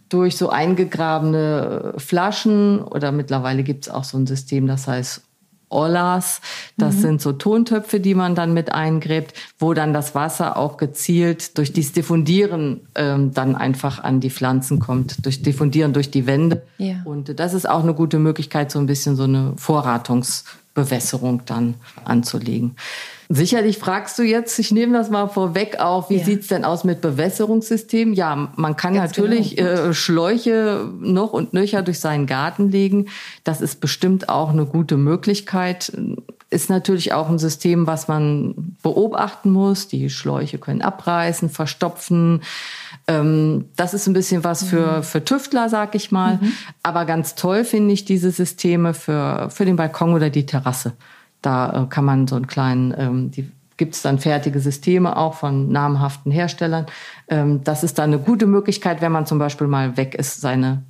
durch 0.09 0.37
so 0.37 0.49
eingegrabene 0.49 1.95
Flaschen. 1.99 2.81
Oder 2.81 3.13
mittlerweile 3.13 3.63
gibt's 3.63 3.89
auch 3.89 4.05
so 4.05 4.17
ein 4.17 4.27
System, 4.27 4.67
das 4.67 4.87
heißt 4.87 5.26
Ollas. 5.69 6.41
Das 6.77 6.97
mhm. 6.97 7.01
sind 7.01 7.23
so 7.23 7.33
Tontöpfe, 7.33 8.01
die 8.01 8.15
man 8.15 8.35
dann 8.35 8.55
mit 8.55 8.73
eingräbt, 8.73 9.35
wo 9.59 9.75
dann 9.75 9.93
das 9.93 10.15
Wasser 10.15 10.57
auch 10.57 10.77
gezielt 10.77 11.59
durch 11.59 11.73
dieses 11.73 11.93
Diffundieren 11.93 12.81
ähm, 12.95 13.33
dann 13.35 13.57
einfach 13.57 14.03
an 14.03 14.21
die 14.21 14.31
Pflanzen 14.31 14.79
kommt, 14.79 15.25
durch 15.27 15.43
Diffundieren 15.43 15.93
durch 15.93 16.11
die 16.11 16.27
Wände. 16.27 16.63
Ja. 16.79 17.03
Und 17.05 17.39
das 17.39 17.55
ist 17.55 17.69
auch 17.69 17.83
eine 17.83 17.95
gute 17.95 18.19
Möglichkeit, 18.19 18.71
so 18.71 18.79
ein 18.79 18.87
bisschen 18.87 19.17
so 19.17 19.25
eine 19.25 19.55
Vorratungsbewässerung 19.57 21.43
dann 21.47 21.75
anzulegen. 22.05 22.77
Sicherlich 23.29 23.79
fragst 23.79 24.19
du 24.19 24.23
jetzt, 24.23 24.57
ich 24.59 24.71
nehme 24.71 24.97
das 24.97 25.11
mal 25.11 25.27
vorweg 25.27 25.81
auch, 25.81 26.11
wie 26.11 26.19
ja. 26.19 26.25
sieht's 26.25 26.47
denn 26.47 26.65
aus 26.65 26.85
mit 26.85 27.01
Bewässerungssystemen? 27.01 28.15
Ja, 28.15 28.53
man 28.55 28.77
kann 28.77 28.95
Ganz 28.95 29.17
natürlich 29.17 29.57
genau. 29.57 29.71
äh, 29.71 29.95
Schläuche 29.95 30.89
noch 31.01 31.33
und 31.33 31.53
nöcher 31.53 31.83
durch 31.83 31.99
seinen 31.99 32.27
Garten 32.27 32.71
legen. 32.71 33.07
Das 33.43 33.61
ist 33.61 33.81
bestimmt 33.81 34.29
auch 34.29 34.51
eine 34.51 34.65
gute 34.65 34.97
Möglichkeit. 34.97 35.93
Ist 36.51 36.71
natürlich 36.71 37.13
auch 37.13 37.29
ein 37.29 37.41
System, 37.41 37.89
was 37.89 38.07
man 38.07 38.77
beobachten 38.83 39.51
muss. 39.51 39.89
Die 39.89 40.09
Schläuche 40.09 40.59
können 40.59 40.83
abreißen, 40.83 41.51
verstopfen. 41.51 42.43
Ähm, 43.09 43.65
das 43.75 43.93
ist 43.93 44.07
ein 44.07 44.13
bisschen 44.13 44.45
was 44.45 44.63
für, 44.63 44.99
mhm. 44.99 45.03
für 45.03 45.25
Tüftler, 45.25 45.69
sag 45.69 45.97
ich 45.97 46.13
mal. 46.13 46.39
Mhm. 46.41 46.53
Aber 46.85 47.05
ganz 47.05 47.35
toll 47.35 47.65
finde 47.65 47.93
ich 47.93 48.05
diese 48.05 48.31
Systeme 48.31 48.95
für, 48.95 49.51
für 49.51 49.65
den 49.65 49.75
Balkon 49.75 50.15
oder 50.15 50.31
die 50.31 50.47
Terrasse. 50.47 50.93
Da 51.47 51.85
äh, 51.85 51.87
kann 51.87 52.05
man 52.05 52.27
so 52.27 52.35
einen 52.35 52.49
kleinen, 52.49 52.93
ähm, 52.99 53.31
die 53.31 53.53
gibt 53.77 53.95
es 53.95 54.03
dann 54.03 54.19
fertige 54.19 54.59
Systeme 54.59 55.17
auch 55.17 55.35
von 55.35 55.71
namhaften 55.71 56.33
Herstellern. 56.33 56.87
Ähm, 57.29 57.63
das 57.63 57.85
ist 57.85 58.01
dann 58.01 58.13
eine 58.13 58.21
gute 58.21 58.47
Möglichkeit, 58.47 59.01
wenn 59.01 59.13
man 59.13 59.27
zum 59.27 59.39
Beispiel 59.39 59.69
mal 59.69 59.97
weg 59.97 60.17
ist, 60.17 60.41
seine 60.41 60.83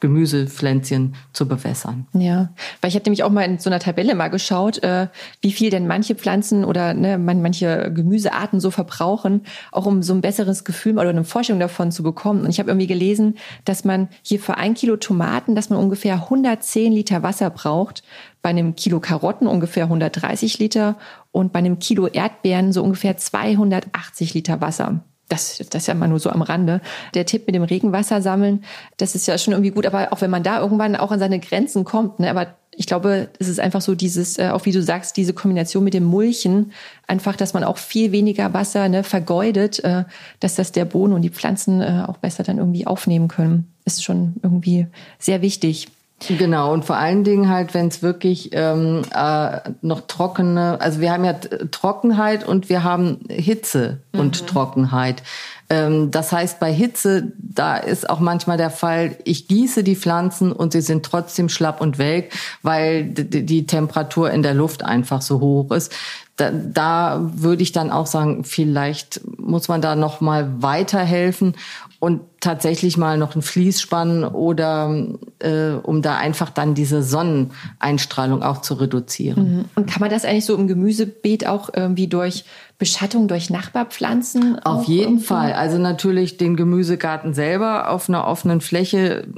Gemüsepflänzchen 0.00 1.14
zu 1.32 1.46
bewässern. 1.46 2.06
Ja, 2.12 2.50
weil 2.80 2.88
ich 2.88 2.94
habe 2.94 3.04
nämlich 3.04 3.22
auch 3.22 3.30
mal 3.30 3.42
in 3.42 3.58
so 3.58 3.68
einer 3.70 3.80
Tabelle 3.80 4.14
mal 4.14 4.28
geschaut, 4.28 4.82
äh, 4.82 5.08
wie 5.40 5.52
viel 5.52 5.70
denn 5.70 5.86
manche 5.86 6.14
Pflanzen 6.14 6.64
oder 6.64 6.94
ne, 6.94 7.18
man, 7.18 7.42
manche 7.42 7.92
Gemüsearten 7.92 8.60
so 8.60 8.70
verbrauchen, 8.70 9.42
auch 9.72 9.86
um 9.86 10.02
so 10.02 10.14
ein 10.14 10.20
besseres 10.20 10.64
Gefühl 10.64 10.98
oder 10.98 11.10
eine 11.10 11.24
Vorstellung 11.24 11.60
davon 11.60 11.92
zu 11.92 12.02
bekommen. 12.02 12.44
Und 12.44 12.50
ich 12.50 12.58
habe 12.58 12.70
irgendwie 12.70 12.86
gelesen, 12.86 13.36
dass 13.64 13.84
man 13.84 14.08
hier 14.22 14.40
für 14.40 14.56
ein 14.56 14.74
Kilo 14.74 14.96
Tomaten, 14.96 15.54
dass 15.54 15.70
man 15.70 15.78
ungefähr 15.78 16.14
110 16.14 16.92
Liter 16.92 17.22
Wasser 17.22 17.50
braucht, 17.50 18.02
bei 18.42 18.50
einem 18.50 18.76
Kilo 18.76 19.00
Karotten 19.00 19.46
ungefähr 19.46 19.84
130 19.84 20.58
Liter 20.58 20.96
und 21.30 21.52
bei 21.52 21.58
einem 21.58 21.78
Kilo 21.78 22.06
Erdbeeren 22.06 22.72
so 22.72 22.82
ungefähr 22.82 23.16
280 23.16 24.34
Liter 24.34 24.60
Wasser 24.60 25.04
das, 25.30 25.58
das 25.70 25.82
ist 25.82 25.86
ja 25.86 25.94
mal 25.94 26.08
nur 26.08 26.18
so 26.18 26.28
am 26.28 26.42
Rande. 26.42 26.80
Der 27.14 27.24
Tipp 27.24 27.46
mit 27.46 27.54
dem 27.54 27.62
Regenwasser 27.62 28.20
sammeln, 28.20 28.64
das 28.98 29.14
ist 29.14 29.26
ja 29.26 29.38
schon 29.38 29.52
irgendwie 29.52 29.70
gut, 29.70 29.86
aber 29.86 30.12
auch 30.12 30.20
wenn 30.20 30.30
man 30.30 30.42
da 30.42 30.60
irgendwann 30.60 30.96
auch 30.96 31.10
an 31.10 31.18
seine 31.18 31.38
Grenzen 31.38 31.84
kommt, 31.84 32.20
ne, 32.20 32.28
aber 32.30 32.54
ich 32.72 32.86
glaube, 32.86 33.28
es 33.38 33.48
ist 33.48 33.60
einfach 33.60 33.80
so 33.80 33.94
dieses, 33.94 34.38
äh, 34.38 34.50
auch 34.50 34.64
wie 34.64 34.72
du 34.72 34.82
sagst, 34.82 35.16
diese 35.16 35.34
Kombination 35.34 35.84
mit 35.84 35.94
dem 35.94 36.04
Mulchen, 36.04 36.72
einfach, 37.06 37.36
dass 37.36 37.52
man 37.52 37.64
auch 37.64 37.78
viel 37.78 38.12
weniger 38.12 38.54
Wasser 38.54 38.88
ne, 38.88 39.04
vergeudet, 39.04 39.82
äh, 39.84 40.04
dass 40.40 40.54
das 40.54 40.72
der 40.72 40.84
Boden 40.84 41.12
und 41.12 41.22
die 41.22 41.30
Pflanzen 41.30 41.80
äh, 41.80 42.04
auch 42.06 42.16
besser 42.16 42.42
dann 42.42 42.58
irgendwie 42.58 42.86
aufnehmen 42.86 43.28
können, 43.28 43.72
ist 43.84 44.02
schon 44.02 44.34
irgendwie 44.42 44.86
sehr 45.18 45.42
wichtig. 45.42 45.88
Genau, 46.28 46.72
und 46.72 46.84
vor 46.84 46.96
allen 46.96 47.24
Dingen 47.24 47.48
halt, 47.48 47.72
wenn 47.72 47.88
es 47.88 48.02
wirklich 48.02 48.50
ähm, 48.52 49.02
äh, 49.14 49.60
noch 49.80 50.02
trockene, 50.02 50.78
also 50.78 51.00
wir 51.00 51.12
haben 51.12 51.24
ja 51.24 51.32
Trockenheit 51.32 52.46
und 52.46 52.68
wir 52.68 52.84
haben 52.84 53.20
Hitze 53.30 54.00
und 54.12 54.42
mhm. 54.42 54.46
Trockenheit. 54.46 55.22
Ähm, 55.70 56.10
das 56.10 56.30
heißt, 56.30 56.60
bei 56.60 56.72
Hitze, 56.72 57.32
da 57.38 57.76
ist 57.76 58.10
auch 58.10 58.20
manchmal 58.20 58.58
der 58.58 58.70
Fall, 58.70 59.16
ich 59.24 59.48
gieße 59.48 59.82
die 59.82 59.96
Pflanzen 59.96 60.52
und 60.52 60.72
sie 60.72 60.82
sind 60.82 61.06
trotzdem 61.06 61.48
schlapp 61.48 61.80
und 61.80 61.96
welk, 61.96 62.32
weil 62.62 63.04
die 63.04 63.66
Temperatur 63.66 64.30
in 64.30 64.42
der 64.42 64.54
Luft 64.54 64.84
einfach 64.84 65.22
so 65.22 65.40
hoch 65.40 65.70
ist. 65.70 65.90
Da, 66.36 66.50
da 66.50 67.30
würde 67.34 67.62
ich 67.62 67.72
dann 67.72 67.90
auch 67.90 68.06
sagen, 68.06 68.44
vielleicht 68.44 69.20
muss 69.38 69.68
man 69.68 69.80
da 69.80 69.96
noch 69.96 70.20
mal 70.20 70.62
weiterhelfen 70.62 71.54
und 72.00 72.22
tatsächlich 72.40 72.96
mal 72.96 73.18
noch 73.18 73.36
ein 73.36 73.42
Vlies 73.42 73.80
spannen 73.80 74.24
oder 74.24 75.06
äh, 75.38 75.72
um 75.82 76.00
da 76.00 76.16
einfach 76.16 76.48
dann 76.48 76.74
diese 76.74 77.02
Sonneneinstrahlung 77.02 78.42
auch 78.42 78.62
zu 78.62 78.74
reduzieren. 78.74 79.56
Mhm. 79.56 79.64
Und 79.76 79.86
kann 79.86 80.00
man 80.00 80.08
das 80.08 80.24
eigentlich 80.24 80.46
so 80.46 80.56
im 80.56 80.66
Gemüsebeet 80.66 81.46
auch 81.46 81.68
irgendwie 81.76 82.08
durch 82.08 82.46
Beschattung 82.78 83.28
durch 83.28 83.50
Nachbarpflanzen? 83.50 84.58
Auf 84.60 84.84
jeden 84.84 85.02
irgendwie? 85.02 85.24
Fall. 85.26 85.52
Also 85.52 85.76
natürlich 85.76 86.38
den 86.38 86.56
Gemüsegarten 86.56 87.34
selber 87.34 87.90
auf 87.90 88.08
einer 88.08 88.26
offenen 88.26 88.62
Fläche 88.62 89.28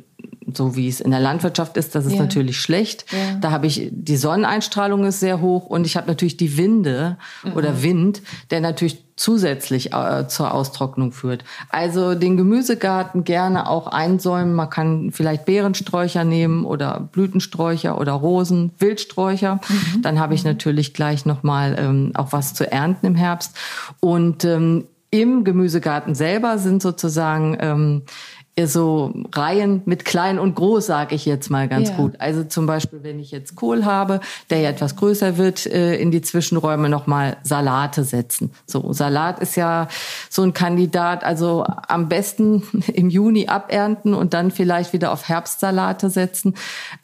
so 0.52 0.76
wie 0.76 0.88
es 0.88 1.00
in 1.00 1.11
der 1.11 1.20
Landwirtschaft 1.20 1.76
ist, 1.76 1.94
das 1.94 2.06
ist 2.06 2.14
ja. 2.14 2.20
natürlich 2.20 2.61
schlecht. 2.61 3.04
Ja. 3.12 3.37
Da 3.40 3.50
habe 3.50 3.66
ich 3.66 3.88
die 3.90 4.16
Sonneneinstrahlung 4.16 5.04
ist 5.04 5.20
sehr 5.20 5.40
hoch 5.40 5.66
und 5.66 5.87
ich 5.87 5.96
habe 5.96 6.06
natürlich 6.06 6.37
die 6.37 6.56
Winde 6.56 7.16
mhm. 7.44 7.52
oder 7.52 7.82
Wind, 7.82 8.22
der 8.50 8.61
natürlich 8.61 9.02
zusätzlich 9.16 9.92
äh, 9.92 10.26
zur 10.26 10.52
Austrocknung 10.52 11.12
führt. 11.12 11.44
Also 11.68 12.14
den 12.14 12.37
Gemüsegarten 12.37 13.25
gerne 13.25 13.68
auch 13.68 13.87
einsäumen. 13.87 14.54
Man 14.54 14.70
kann 14.70 15.12
vielleicht 15.12 15.44
Beerensträucher 15.44 16.25
nehmen 16.25 16.64
oder 16.64 17.08
Blütensträucher 17.12 18.00
oder 18.00 18.12
Rosen, 18.12 18.72
Wildsträucher. 18.78 19.61
Mhm. 19.68 20.02
Dann 20.02 20.18
habe 20.18 20.34
ich 20.34 20.44
natürlich 20.44 20.94
gleich 20.94 21.26
noch 21.26 21.42
mal 21.42 21.76
ähm, 21.78 22.12
auch 22.14 22.32
was 22.32 22.54
zu 22.54 22.70
ernten 22.70 23.06
im 23.06 23.14
Herbst. 23.14 23.56
Und 24.00 24.44
ähm, 24.44 24.87
im 25.11 25.44
Gemüsegarten 25.44 26.14
selber 26.14 26.56
sind 26.56 26.80
sozusagen 26.80 27.56
ähm, 27.61 28.02
so 28.66 29.14
Reihen 29.32 29.80
mit 29.87 30.04
klein 30.04 30.38
und 30.38 30.54
groß, 30.54 30.85
sage 30.85 31.14
ich 31.14 31.25
jetzt 31.25 31.49
mal 31.49 31.68
ganz 31.68 31.88
ja. 31.88 31.97
gut. 31.97 32.16
Also 32.18 32.44
zum 32.44 32.66
Beispiel, 32.66 33.02
wenn 33.02 33.18
ich 33.18 33.30
jetzt 33.30 33.56
Kohl 33.56 33.87
habe, 33.87 34.21
der 34.50 34.61
ja 34.61 34.68
etwas 34.68 34.97
größer 34.97 35.38
wird, 35.38 35.64
äh, 35.66 35.97
in 35.97 36.11
die 36.11 36.21
Zwischenräume 36.21 36.90
nochmal 36.90 37.38
Salate 37.44 38.04
setzen. 38.04 38.50
So, 38.66 38.92
Salat 38.92 39.40
ist 39.40 39.56
ja 39.56 39.88
so 40.28 40.42
ein 40.42 40.52
Kandidat, 40.52 41.25
also 41.25 41.64
am 41.88 42.11
besten 42.11 42.62
im 42.92 43.09
Juni 43.09 43.49
abernten 43.49 44.12
und 44.12 44.35
dann 44.35 44.50
vielleicht 44.50 44.92
wieder 44.92 45.12
auf 45.12 45.28
Herbstsalate 45.28 46.11
setzen. 46.11 46.54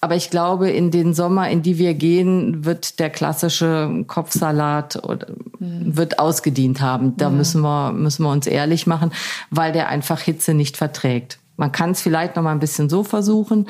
Aber 0.02 0.17
ich 0.17 0.28
glaube, 0.28 0.69
in 0.71 0.90
den 0.90 1.14
Sommer, 1.14 1.49
in 1.49 1.62
die 1.62 1.78
wir 1.78 1.95
gehen, 1.95 2.67
wird 2.67 2.99
der 2.99 3.09
klassische 3.09 4.05
Kopfsalat 4.07 5.02
oder 5.02 5.28
mhm. 5.59 5.97
wird 5.97 6.19
ausgedient 6.19 6.83
haben. 6.83 7.17
Da 7.17 7.31
mhm. 7.31 7.38
müssen 7.38 7.62
wir, 7.62 7.93
müssen 7.93 8.23
wir 8.25 8.31
uns 8.31 8.47
ehrlich 8.47 8.87
machen, 8.87 9.12
weil 9.50 9.73
der 9.73 9.88
einfach 9.88 10.21
Hitze 10.21 10.52
nicht 10.52 10.76
verträgt. 10.76 11.38
Man 11.59 11.73
kann 11.73 11.91
es 11.91 12.00
vielleicht 12.00 12.37
noch 12.37 12.43
mal 12.43 12.53
ein 12.53 12.61
bisschen 12.61 12.88
so 12.88 13.03
versuchen, 13.03 13.69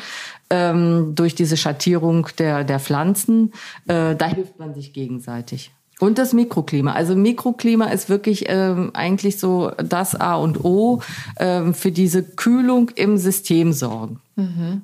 ähm, 0.51 1.15
durch 1.15 1.35
diese 1.35 1.57
Schattierung 1.57 2.29
der, 2.39 2.63
der 2.63 2.79
Pflanzen. 2.79 3.53
Äh, 3.87 4.15
da 4.15 4.27
hilft 4.27 4.59
man 4.59 4.75
sich 4.75 4.93
gegenseitig. 4.93 5.73
Und 5.99 6.19
das 6.19 6.33
Mikroklima. 6.33 6.93
Also 6.93 7.17
Mikroklima 7.17 7.87
ist 7.87 8.09
wirklich 8.09 8.45
ähm, 8.49 8.91
eigentlich 8.95 9.41
so 9.41 9.73
das 9.79 10.15
A 10.15 10.37
und 10.37 10.65
O 10.65 11.01
ähm, 11.41 11.75
für 11.75 11.91
diese 11.91 12.23
Kühlung 12.23 12.91
im 12.95 13.17
System 13.17 13.73
sorgen. 13.73 14.21
Mhm. 14.37 14.83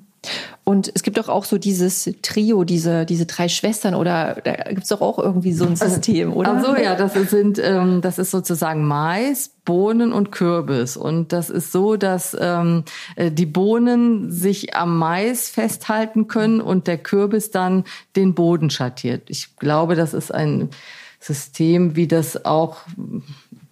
Und 0.63 0.91
es 0.93 1.03
gibt 1.03 1.17
doch 1.17 1.29
auch 1.29 1.45
so 1.45 1.57
dieses 1.57 2.09
Trio, 2.21 2.63
diese, 2.63 3.05
diese 3.05 3.25
drei 3.25 3.47
Schwestern, 3.47 3.95
oder 3.95 4.37
da 4.43 4.53
gibt 4.53 4.83
es 4.83 4.89
doch 4.89 5.01
auch 5.01 5.19
irgendwie 5.19 5.53
so 5.53 5.65
ein 5.65 5.75
System, 5.75 6.33
oder? 6.33 6.55
Ach 6.57 6.63
so, 6.63 6.75
ja, 6.75 6.95
das 6.95 7.13
sind, 7.13 7.59
ähm, 7.63 8.01
das 8.01 8.17
ist 8.17 8.31
sozusagen 8.31 8.85
Mais, 8.85 9.51
Bohnen 9.65 10.13
und 10.13 10.31
Kürbis. 10.31 10.97
Und 10.97 11.33
das 11.33 11.49
ist 11.49 11.71
so, 11.71 11.97
dass 11.97 12.35
ähm, 12.39 12.83
äh, 13.15 13.31
die 13.31 13.45
Bohnen 13.45 14.31
sich 14.31 14.75
am 14.75 14.97
Mais 14.97 15.49
festhalten 15.49 16.27
können 16.27 16.61
und 16.61 16.87
der 16.87 16.97
Kürbis 16.97 17.51
dann 17.51 17.83
den 18.15 18.33
Boden 18.35 18.69
schattiert. 18.69 19.29
Ich 19.29 19.55
glaube, 19.57 19.95
das 19.95 20.13
ist 20.13 20.33
ein 20.33 20.69
System, 21.19 21.95
wie 21.95 22.07
das 22.07 22.45
auch 22.45 22.77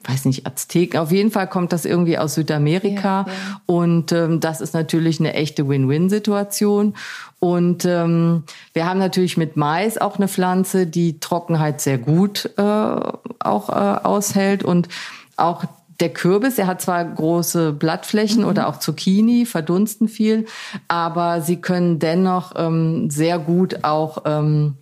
weiß 0.04 0.26
nicht, 0.26 0.46
Azteken. 0.46 1.00
Auf 1.00 1.12
jeden 1.12 1.32
Fall 1.32 1.48
kommt 1.48 1.72
das 1.72 1.86
irgendwie 1.86 2.18
aus 2.18 2.36
Südamerika. 2.36 3.26
Ja, 3.26 3.26
ja. 3.28 3.62
Und 3.66 4.12
ähm, 4.12 4.40
das 4.40 4.62
ist 4.62 4.74
natürlich 4.74 5.20
eine 5.20 5.34
echte 5.34 5.68
Win-Win-Situation. 5.68 6.96
Und 7.40 7.86
ähm, 7.86 8.44
wir 8.74 8.86
haben 8.86 9.00
natürlich 9.00 9.38
mit 9.38 9.58
Mais 9.58 9.98
auch 9.98 10.18
eine 10.18 10.28
Pflanze, 10.28 10.88
die 10.88 11.20
Trockenheit 11.20 11.82
sehr 11.82 11.98
gut 11.98 12.50
äh, 12.58 12.62
auch 12.62 13.70
äh, 13.70 14.06
aushält. 14.06 14.64
Und 14.64 14.88
auch 15.38 15.66
der 16.00 16.10
Kürbis, 16.10 16.58
er 16.58 16.68
hat 16.68 16.82
zwar 16.82 17.04
große 17.06 17.74
Blattflächen 17.74 18.42
mhm. 18.42 18.48
oder 18.50 18.68
auch 18.68 18.80
Zucchini, 18.80 19.46
verdunsten 19.46 20.08
viel, 20.08 20.46
aber 20.88 21.42
sie 21.42 21.58
können 21.58 22.00
dennoch 22.00 22.54
ähm, 22.56 23.10
sehr 23.10 23.40
gut 23.40 23.84
auch 23.84 24.24
ähm, 24.26 24.76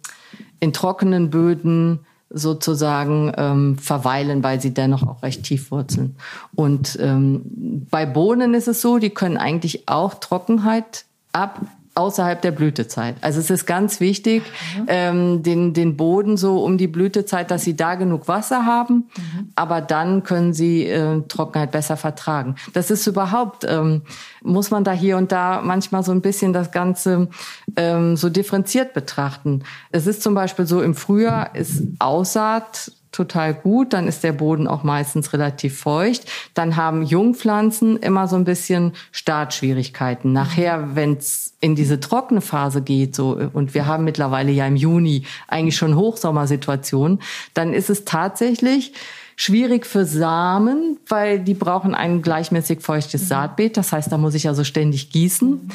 in 0.59 0.73
trockenen 0.73 1.29
Böden 1.29 1.99
sozusagen 2.33 3.31
ähm, 3.37 3.77
verweilen, 3.77 4.43
weil 4.43 4.61
sie 4.61 4.73
dennoch 4.73 5.07
auch 5.07 5.23
recht 5.23 5.43
tief 5.43 5.71
wurzeln. 5.71 6.15
Und 6.55 6.97
ähm, 7.01 7.85
bei 7.89 8.05
Bohnen 8.05 8.53
ist 8.53 8.67
es 8.67 8.81
so, 8.81 8.97
die 8.97 9.09
können 9.09 9.37
eigentlich 9.37 9.87
auch 9.87 10.15
Trockenheit 10.15 11.05
ab 11.33 11.61
außerhalb 11.93 12.41
der 12.41 12.51
Blütezeit. 12.51 13.15
Also 13.21 13.39
es 13.39 13.49
ist 13.49 13.65
ganz 13.65 13.99
wichtig, 13.99 14.43
mhm. 14.77 14.85
ähm, 14.87 15.43
den, 15.43 15.73
den 15.73 15.97
Boden 15.97 16.37
so 16.37 16.63
um 16.63 16.77
die 16.77 16.87
Blütezeit, 16.87 17.51
dass 17.51 17.63
sie 17.63 17.75
da 17.75 17.95
genug 17.95 18.27
Wasser 18.27 18.65
haben, 18.65 19.09
mhm. 19.15 19.49
aber 19.55 19.81
dann 19.81 20.23
können 20.23 20.53
sie 20.53 20.85
äh, 20.85 21.21
Trockenheit 21.27 21.71
besser 21.71 21.97
vertragen. 21.97 22.55
Das 22.73 22.91
ist 22.91 23.07
überhaupt, 23.07 23.65
ähm, 23.67 24.03
muss 24.41 24.71
man 24.71 24.83
da 24.83 24.93
hier 24.93 25.17
und 25.17 25.31
da 25.31 25.61
manchmal 25.61 26.03
so 26.03 26.13
ein 26.13 26.21
bisschen 26.21 26.53
das 26.53 26.71
Ganze 26.71 27.27
ähm, 27.75 28.15
so 28.15 28.29
differenziert 28.29 28.93
betrachten. 28.93 29.63
Es 29.91 30.07
ist 30.07 30.23
zum 30.23 30.33
Beispiel 30.33 30.65
so, 30.65 30.81
im 30.81 30.95
Frühjahr 30.95 31.55
ist 31.55 31.83
Aussaat 31.99 32.91
total 33.11 33.53
gut, 33.53 33.93
dann 33.93 34.07
ist 34.07 34.23
der 34.23 34.31
Boden 34.31 34.67
auch 34.67 34.83
meistens 34.83 35.33
relativ 35.33 35.79
feucht. 35.79 36.25
Dann 36.53 36.75
haben 36.75 37.03
Jungpflanzen 37.03 37.97
immer 37.97 38.27
so 38.27 38.35
ein 38.35 38.45
bisschen 38.45 38.93
Startschwierigkeiten. 39.11 40.31
Nachher, 40.31 40.95
wenn 40.95 41.17
es 41.17 41.53
in 41.59 41.75
diese 41.75 41.99
trockene 41.99 42.41
Phase 42.41 42.81
geht, 42.81 43.15
so 43.15 43.37
und 43.53 43.73
wir 43.73 43.85
haben 43.85 44.05
mittlerweile 44.05 44.51
ja 44.51 44.65
im 44.65 44.75
Juni 44.75 45.25
eigentlich 45.47 45.75
schon 45.75 45.95
Hochsommersituationen, 45.95 47.21
dann 47.53 47.73
ist 47.73 47.89
es 47.89 48.05
tatsächlich 48.05 48.93
schwierig 49.35 49.85
für 49.85 50.05
Samen, 50.05 50.99
weil 51.07 51.39
die 51.39 51.53
brauchen 51.53 51.95
ein 51.95 52.21
gleichmäßig 52.21 52.81
feuchtes 52.81 53.27
Saatbeet. 53.27 53.75
Das 53.75 53.91
heißt, 53.91 54.11
da 54.11 54.17
muss 54.17 54.35
ich 54.35 54.47
also 54.47 54.63
ständig 54.63 55.09
gießen. 55.09 55.69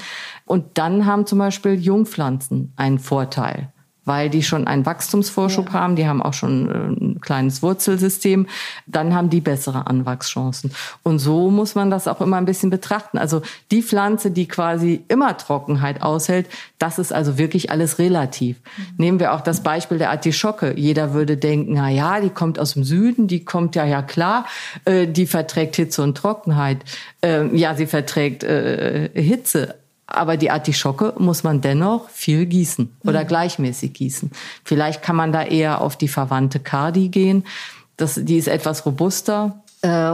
Und 0.45 0.79
dann 0.79 1.05
haben 1.05 1.27
zum 1.27 1.39
Beispiel 1.39 1.75
Jungpflanzen 1.75 2.73
einen 2.77 2.99
Vorteil 2.99 3.73
weil 4.07 4.31
die 4.31 4.43
schon 4.43 4.67
einen 4.67 4.87
Wachstumsvorschub 4.87 5.67
ja. 5.67 5.73
haben, 5.75 5.97
die 5.97 6.09
haben 6.09 6.23
auch 6.23 6.33
schon 6.33 6.71
äh, 6.71 7.05
ein 7.05 7.21
kleines 7.21 7.63
Wurzelsystem, 7.63 8.47
dann 8.87 9.15
haben 9.15 9.29
die 9.29 9.43
bessere 9.43 9.87
Anwachschancen. 9.87 10.71
Und 11.03 11.19
so 11.19 11.51
muss 11.51 11.75
man 11.75 11.91
das 11.91 12.09
auch 12.09 12.21
immer 12.23 12.39
ein 12.39 12.47
bisschen 12.47 12.71
betrachten. 12.71 13.19
Also 13.19 13.43
die 13.71 13.83
Pflanze, 13.83 14.31
die 14.31 14.47
quasi 14.47 15.05
immer 15.09 15.37
Trockenheit 15.37 16.03
aushält, 16.03 16.49
das 16.79 16.99
ist 16.99 17.13
also 17.13 17.37
wirklich 17.37 17.71
alles 17.71 17.99
relativ. 17.99 18.57
Mhm. 18.57 18.85
Nehmen 18.97 19.21
wir 19.21 19.35
auch 19.35 19.41
das 19.41 19.63
Beispiel 19.63 19.99
der 19.99 20.11
Artischocke. 20.11 20.75
Jeder 20.77 21.13
würde 21.13 21.37
denken, 21.37 21.75
na 21.75 21.91
ja, 21.91 22.21
die 22.21 22.31
kommt 22.31 22.59
aus 22.59 22.75
dem 22.75 22.85
Süden, 22.85 23.27
die 23.27 23.45
kommt 23.45 23.75
ja 23.75 23.85
ja 23.85 24.03
klar, 24.03 24.47
äh, 24.85 25.07
die 25.07 25.27
verträgt 25.27 25.77
Hitze 25.77 26.03
und 26.03 26.17
Trockenheit. 26.17 26.79
Äh, 27.23 27.55
ja, 27.57 27.75
sie 27.75 27.87
verträgt 27.87 28.45
äh, 28.45 29.11
Hitze 29.15 29.75
aber 30.07 30.37
die 30.37 30.51
Artischocke 30.51 31.15
muss 31.19 31.43
man 31.43 31.61
dennoch 31.61 32.09
viel 32.11 32.47
gießen 32.47 32.97
oder 33.05 33.25
mhm. 33.25 33.29
gleichmäßig 33.29 33.93
gießen. 33.93 34.31
Vielleicht 34.65 35.03
kann 35.03 35.17
man 35.17 35.33
da 35.33 35.43
eher 35.43 35.81
auf 35.81 35.97
die 35.97 36.09
verwandte 36.09 36.61
Cardi 36.61 37.09
gehen. 37.09 37.45
Das, 37.97 38.15
die 38.15 38.37
ist 38.37 38.49
etwas 38.49 38.87
robuster, 38.87 39.63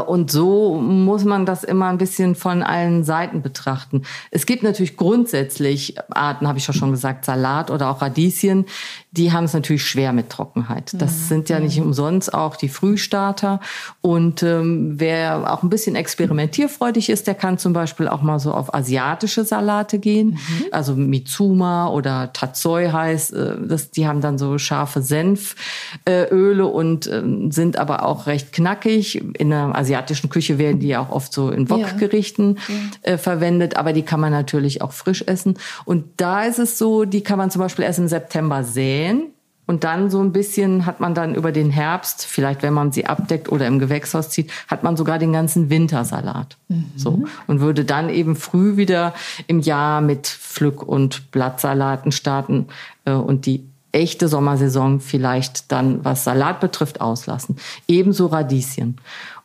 und 0.07 0.31
so 0.31 0.77
muss 0.77 1.25
man 1.25 1.47
das 1.47 1.65
immer 1.65 1.89
ein 1.89 1.99
bisschen 1.99 2.35
von 2.35 2.63
allen 2.63 3.05
Seiten 3.05 3.43
betrachten. 3.43 4.03
Es 4.31 4.47
gibt 4.47 4.63
natürlich 4.63 4.97
grundsätzlich 4.97 5.97
Arten, 6.11 6.49
habe 6.49 6.59
ich 6.59 6.67
ja 6.67 6.75
schon 6.75 6.91
gesagt, 6.91 7.25
Salat 7.25 7.71
oder 7.71 7.91
auch 7.91 8.03
Radieschen, 8.03 8.67
die 9.13 9.31
haben 9.31 9.45
es 9.45 9.53
natürlich 9.53 9.85
schwer 9.85 10.15
mit 10.15 10.31
Trockenheit. 10.31 10.95
Das 10.95 11.13
mhm. 11.13 11.25
sind 11.25 11.49
ja 11.51 11.61
nicht 11.61 11.79
umsonst 11.79 12.33
auch 12.33 12.57
die 12.57 12.71
Frühstarter. 12.71 13.61
Und 14.01 14.43
ähm, 14.43 14.95
wer 14.97 15.53
auch 15.53 15.63
ein 15.63 15.69
bisschen 15.69 15.97
experimentierfreudig 15.97 17.11
ist, 17.11 17.27
der 17.27 17.35
kann 17.35 17.59
zum 17.59 17.75
Beispiel 17.75 18.09
auch 18.09 18.23
mal 18.23 18.39
so 18.39 18.53
auf 18.53 18.75
asiatische 18.75 19.45
Salate 19.45 19.99
gehen. 19.99 20.31
Mhm. 20.31 20.65
Also 20.71 20.95
Mitsuma 20.95 21.89
oder 21.89 22.33
Tatsoi 22.33 22.89
heißt, 22.89 23.35
äh, 23.35 23.57
das, 23.63 23.91
die 23.91 24.09
haben 24.09 24.23
dann 24.23 24.39
so 24.39 24.57
scharfe 24.57 25.03
Senföle 25.03 26.63
äh, 26.63 26.67
und 26.67 27.07
äh, 27.07 27.23
sind 27.51 27.77
aber 27.77 28.07
auch 28.07 28.27
recht 28.27 28.53
knackig. 28.53 29.23
In 29.39 29.51
der 29.51 29.62
asiatischen 29.71 30.31
Küche 30.31 30.59
werden 30.59 30.81
die 30.81 30.89
ja 30.89 31.01
auch 31.01 31.11
oft 31.11 31.33
so 31.33 31.51
in 31.51 31.71
Wokgerichten 31.71 32.59
ja. 33.05 33.13
äh, 33.13 33.19
verwendet, 33.19 33.77
aber 33.77 33.93
die 33.93 34.03
kann 34.03 34.19
man 34.19 34.33
natürlich 34.33 34.83
auch 34.83 34.93
frisch 34.93 35.23
essen. 35.27 35.59
Und 35.85 36.05
da 36.17 36.43
ist 36.43 36.59
es 36.59 36.79
so, 36.79 37.05
die 37.05 37.23
kann 37.23 37.39
man 37.39 37.51
zum 37.51 37.61
Beispiel 37.61 37.85
erst 37.85 38.01
im 38.01 38.09
September 38.09 38.65
säen 38.65 38.83
säen. 38.83 39.23
Und 39.65 39.85
dann 39.85 40.11
so 40.11 40.21
ein 40.21 40.33
bisschen 40.33 40.87
hat 40.87 40.99
man 40.99 41.15
dann 41.15 41.37
über 41.37 41.53
den 41.53 41.71
Herbst, 41.71 42.27
vielleicht 42.27 42.63
wenn 42.63 42.75
man 42.75 42.91
sie 42.91 43.07
abdeckt 43.07 43.51
oder 43.51 43.67
im 43.69 43.79
Gewächshaus 43.79 44.29
zieht, 44.29 44.51
hat 44.67 44.83
man 44.83 44.97
sogar 44.97 45.21
den 45.21 45.33
ganzen 45.33 45.71
Wintersalat. 45.71 46.57
Mhm. 46.69 46.87
So. 46.97 47.23
Und 47.47 47.61
würde 47.61 47.85
dann 47.85 48.11
eben 48.11 48.35
früh 48.35 48.77
wieder 48.77 49.15
im 49.47 49.61
Jahr 49.61 50.01
mit 50.01 50.27
Pflück- 50.27 50.83
und 50.83 51.31
Blattsalaten 51.31 52.11
starten 52.11 52.67
äh, 53.05 53.13
und 53.13 53.47
die 53.47 53.65
echte 53.93 54.27
Sommersaison 54.27 55.01
vielleicht 55.01 55.71
dann, 55.71 56.05
was 56.05 56.25
Salat 56.25 56.61
betrifft, 56.61 57.01
auslassen. 57.01 57.57
Ebenso 57.87 58.27
Radieschen. 58.27 58.97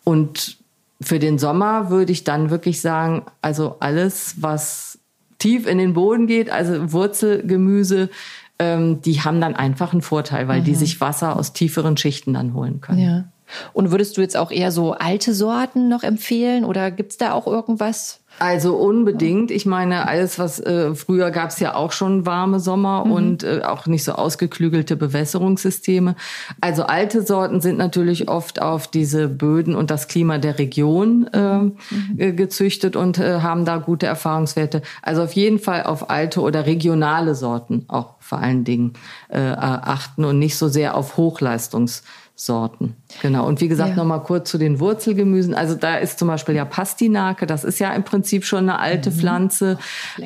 Und 0.08 0.56
für 1.02 1.20
den 1.20 1.38
Sommer 1.38 1.90
würde 1.90 2.14
ich 2.14 2.24
dann 2.24 2.50
wirklich 2.50 2.80
sagen, 2.80 3.26
also 3.42 3.76
alles, 3.82 4.36
was 4.40 5.00
tief 5.38 5.68
in 5.68 5.80
den 5.80 5.94
Boden 5.94 6.28
geht, 6.28 6.50
also 6.50 6.94
Wurzelgemüse, 6.94 8.10
ähm, 8.58 9.02
die 9.02 9.20
haben 9.20 9.42
dann 9.42 9.54
einfach 9.54 9.92
einen 9.92 10.02
Vorteil, 10.02 10.48
weil 10.48 10.62
mhm. 10.62 10.64
die 10.64 10.76
sich 10.76 11.02
Wasser 11.02 11.36
aus 11.36 11.52
tieferen 11.52 11.98
Schichten 11.98 12.34
dann 12.34 12.54
holen 12.54 12.80
können. 12.80 13.00
Ja. 13.00 13.26
Und 13.74 13.92
würdest 13.92 14.16
du 14.16 14.22
jetzt 14.22 14.38
auch 14.38 14.50
eher 14.50 14.72
so 14.72 14.94
alte 14.94 15.34
Sorten 15.34 15.90
noch 15.90 16.04
empfehlen 16.04 16.64
oder 16.64 16.90
gibt's 16.90 17.18
da 17.18 17.34
auch 17.34 17.46
irgendwas? 17.46 18.22
Also 18.40 18.76
unbedingt. 18.76 19.50
Ich 19.52 19.66
meine, 19.66 20.08
alles, 20.08 20.38
was 20.38 20.60
äh, 20.60 20.94
früher 20.94 21.32
gab 21.32 21.50
es 21.50 21.60
ja 21.60 21.76
auch 21.76 21.92
schon 21.92 22.26
warme 22.26 22.60
Sommer 22.60 23.06
mhm. 23.06 23.12
und 23.12 23.44
äh, 23.44 23.62
auch 23.64 23.88
nicht 23.88 24.04
so 24.04 24.14
ausgeklügelte 24.14 24.96
Bewässerungssysteme. 24.96 26.16
Also 26.62 26.84
alte 26.84 27.24
Sorten 27.24 27.62
sind 27.62 27.78
natürlich 27.78 28.30
oft 28.30 28.62
auf 28.62 28.88
diese 28.88 29.28
Böden 29.28 29.76
und 29.76 29.90
das 29.90 30.08
Klima 30.08 30.38
der 30.38 30.60
Region 30.60 31.28
äh, 31.34 31.58
mhm. 31.60 31.74
Äh, 32.18 32.34
gezüchtet 32.34 32.96
und 32.96 33.18
äh, 33.18 33.42
haben 33.42 33.66
da 33.66 33.78
gute 33.78 34.06
Erfahrungswerte. 34.06 34.82
Also 35.02 35.24
auf 35.24 35.34
jeden 35.34 35.60
Fall 35.60 35.84
auf 35.84 36.10
alte 36.10 36.42
oder 36.42 36.66
regionale 36.66 37.34
Sorten 37.34 37.86
auch 37.88 38.16
vor 38.20 38.40
allen 38.40 38.64
Dingen 38.64 38.94
äh, 39.30 39.40
achten 39.40 40.26
und 40.26 40.38
nicht 40.38 40.58
so 40.58 40.68
sehr 40.68 40.96
auf 40.96 41.18
Hochleistungs 41.18 42.04
Sorten. 42.40 42.96
Genau. 43.24 43.48
Und 43.48 43.62
wie 43.62 43.68
gesagt, 43.68 43.90
ja. 43.90 43.96
nochmal 43.96 44.22
kurz 44.22 44.52
zu 44.52 44.60
den 44.60 44.80
Wurzelgemüsen. 44.80 45.56
Also 45.56 45.74
da 45.74 45.98
ist 45.98 46.20
zum 46.20 46.28
Beispiel 46.28 46.54
ja 46.54 46.66
Pastinake, 46.66 47.48
das 47.48 47.64
ist 47.64 47.80
ja 47.80 47.92
im 47.94 48.04
Prinzip 48.04 48.46
schon 48.46 48.70
eine 48.70 48.78
alte 48.78 49.10
mhm. 49.10 49.16
Pflanze, 49.16 49.80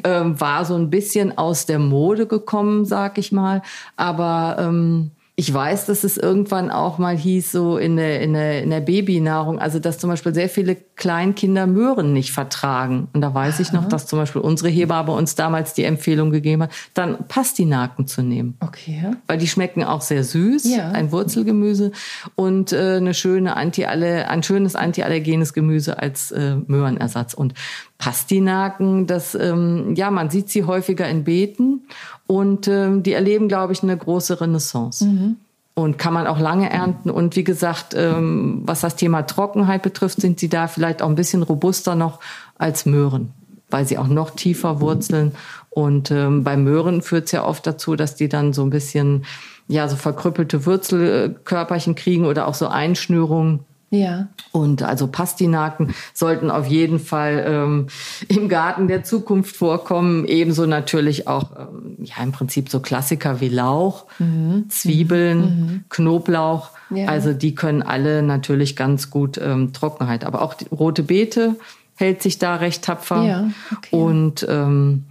ähm, 0.04 0.38
war 0.40 0.66
so 0.66 0.76
ein 0.76 0.90
bisschen 0.90 1.38
aus 1.38 1.66
der 1.66 1.80
Mode 1.80 2.28
gekommen, 2.28 2.84
sag 2.84 3.18
ich 3.18 3.32
mal. 3.32 3.62
Aber 3.96 4.58
ähm, 4.60 5.12
ich 5.42 5.52
weiß, 5.52 5.88
dass 5.88 6.04
es 6.04 6.18
irgendwann 6.18 6.70
auch 6.70 7.00
mal 7.00 7.18
hieß, 7.18 7.52
so 7.52 7.80
in 7.80 7.98
der, 7.98 8.22
in 8.22 8.34
der, 8.34 8.62
in 8.62 8.70
der 8.70 8.80
Babynahrung, 8.80 9.58
also 9.58 9.80
dass 9.80 9.98
zum 9.98 10.12
Beispiel 10.12 10.36
sehr 10.36 10.50
viele 10.50 10.76
Kleinkinder 10.76 11.66
Möhren 11.66 12.14
nicht 12.14 12.32
vertragen. 12.32 13.08
Und 13.12 13.22
da 13.22 13.34
weiß 13.34 13.60
ich 13.60 13.72
noch, 13.72 13.88
dass 13.88 14.06
zum 14.06 14.20
Beispiel 14.20 14.40
unsere 14.44 14.70
Hebamme 14.70 15.14
uns 15.14 15.34
damals 15.34 15.74
die 15.74 15.84
Empfehlung 15.84 16.30
gegeben 16.30 16.62
hat, 16.62 16.72
dann 16.94 17.28
Pastinaken 17.28 18.06
zu 18.06 18.22
nehmen. 18.22 18.56
Okay. 18.60 19.14
Weil 19.26 19.40
die 19.40 19.48
schmecken 19.48 19.84
auch 19.84 20.02
sehr 20.02 20.24
süß, 20.24 20.64
ja. 20.66 20.92
ein 20.92 21.12
Wurzelgemüse 21.12 21.92
und 22.36 22.72
äh, 22.72 22.98
eine 22.98 23.16
schöne 23.16 23.56
Anti 23.56 23.86
ein 23.86 24.44
schönes 24.44 24.76
antiallergenes 24.76 25.54
Gemüse 25.54 25.98
als 25.98 26.30
äh, 26.30 26.58
Möhrenersatz. 26.68 27.34
Und 27.34 27.56
Pastinaken, 28.02 29.06
das, 29.06 29.36
ähm, 29.36 29.94
ja, 29.96 30.10
man 30.10 30.32
sieht 30.32 30.50
sie 30.50 30.64
häufiger 30.66 31.08
in 31.08 31.24
Beeten 31.24 31.84
und 32.26 32.68
ähm, 32.68 33.04
die 33.04 33.14
erleben, 33.14 33.48
glaube 33.48 33.74
ich, 33.74 33.84
eine 33.84 33.96
große 33.96 34.42
Renaissance. 34.42 35.06
Mhm. 35.06 35.38
und 35.74 35.98
kann 35.98 36.14
man 36.14 36.28
auch 36.28 36.40
lange 36.40 36.70
ernten. 36.70 37.10
Und 37.10 37.36
wie 37.36 37.44
gesagt, 37.44 37.94
ähm, 37.96 38.62
was 38.66 38.82
das 38.82 38.96
Thema 38.96 39.22
Trockenheit 39.22 39.84
betrifft, 39.84 40.20
sind 40.20 40.40
sie 40.40 40.50
da 40.50 40.68
vielleicht 40.68 41.02
auch 41.02 41.10
ein 41.10 41.16
bisschen 41.16 41.44
robuster 41.44 41.96
noch 41.96 42.20
als 42.58 42.86
Möhren, 42.86 43.32
weil 43.70 43.86
sie 43.86 43.98
auch 43.98 44.08
noch 44.08 44.32
tiefer 44.32 44.82
wurzeln. 44.82 45.32
Und 45.70 46.12
ähm, 46.12 46.44
bei 46.44 46.58
Möhren 46.58 47.02
führt 47.02 47.26
es 47.26 47.32
ja 47.32 47.46
oft 47.46 47.66
dazu, 47.66 47.96
dass 47.96 48.16
die 48.16 48.28
dann 48.30 48.52
so 48.52 48.64
ein 48.64 48.72
bisschen 48.72 49.26
ja 49.68 49.88
so 49.88 49.96
verkrüppelte 49.96 50.66
Wurzelkörperchen 50.66 51.96
kriegen 51.96 52.26
oder 52.26 52.48
auch 52.48 52.56
so 52.56 52.68
Einschnürungen. 52.68 53.60
Ja. 53.92 54.30
Und 54.54 54.84
also 54.84 55.08
Pastinaken 55.08 55.94
sollten 56.14 56.50
auf 56.50 56.66
jeden 56.66 56.98
Fall 56.98 57.44
ähm, 57.46 57.88
im 58.30 58.48
Garten 58.48 58.88
der 58.88 59.04
Zukunft 59.04 59.56
vorkommen. 59.56 60.26
Ebenso 60.26 60.66
natürlich 60.66 61.28
auch 61.28 61.52
ähm, 61.60 61.98
ja 62.02 62.24
im 62.24 62.32
Prinzip 62.32 62.70
so 62.70 62.80
Klassiker 62.80 63.42
wie 63.42 63.50
Lauch, 63.50 64.06
mhm. 64.18 64.70
Zwiebeln, 64.70 65.40
mhm. 65.40 65.84
Knoblauch. 65.90 66.70
Ja. 66.90 67.08
Also 67.08 67.34
die 67.34 67.54
können 67.54 67.82
alle 67.82 68.24
natürlich 68.24 68.78
ganz 68.78 69.10
gut 69.10 69.38
ähm, 69.38 69.74
Trockenheit. 69.74 70.24
Aber 70.24 70.42
auch 70.42 70.54
die 70.54 70.68
rote 70.70 71.04
Beete 71.04 71.58
hält 71.96 72.22
sich 72.22 72.40
da 72.40 72.56
recht 72.56 72.86
tapfer. 72.86 73.24
Ja, 73.24 73.50
okay. 73.76 73.96
Und 73.96 74.48
ähm, 74.50 75.04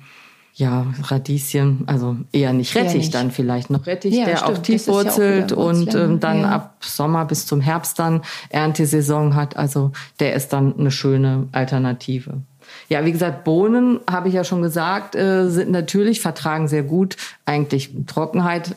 ja, 0.60 0.86
Radieschen, 1.02 1.84
also 1.86 2.16
eher 2.32 2.52
nicht 2.52 2.76
Rettich, 2.76 2.94
nicht. 2.94 3.14
dann 3.14 3.30
vielleicht 3.30 3.70
noch 3.70 3.86
Rettich, 3.86 4.14
ja, 4.14 4.26
der 4.26 4.36
stimmt. 4.36 4.58
auch 4.58 4.62
tief 4.62 4.86
wurzelt 4.86 5.50
ja 5.50 5.56
und 5.56 5.94
ähm, 5.94 6.20
dann 6.20 6.42
ja. 6.42 6.50
ab 6.50 6.76
Sommer 6.80 7.24
bis 7.24 7.46
zum 7.46 7.62
Herbst 7.62 7.98
dann 7.98 8.20
Erntesaison 8.50 9.34
hat. 9.34 9.56
Also 9.56 9.92
der 10.20 10.34
ist 10.34 10.52
dann 10.52 10.78
eine 10.78 10.90
schöne 10.90 11.48
Alternative. 11.52 12.42
Ja, 12.88 13.04
wie 13.04 13.12
gesagt, 13.12 13.42
Bohnen, 13.44 14.00
habe 14.08 14.28
ich 14.28 14.34
ja 14.34 14.44
schon 14.44 14.60
gesagt, 14.60 15.16
äh, 15.16 15.48
sind 15.48 15.70
natürlich, 15.70 16.20
vertragen 16.20 16.68
sehr 16.68 16.82
gut 16.82 17.16
eigentlich 17.46 17.90
Trockenheit 18.06 18.74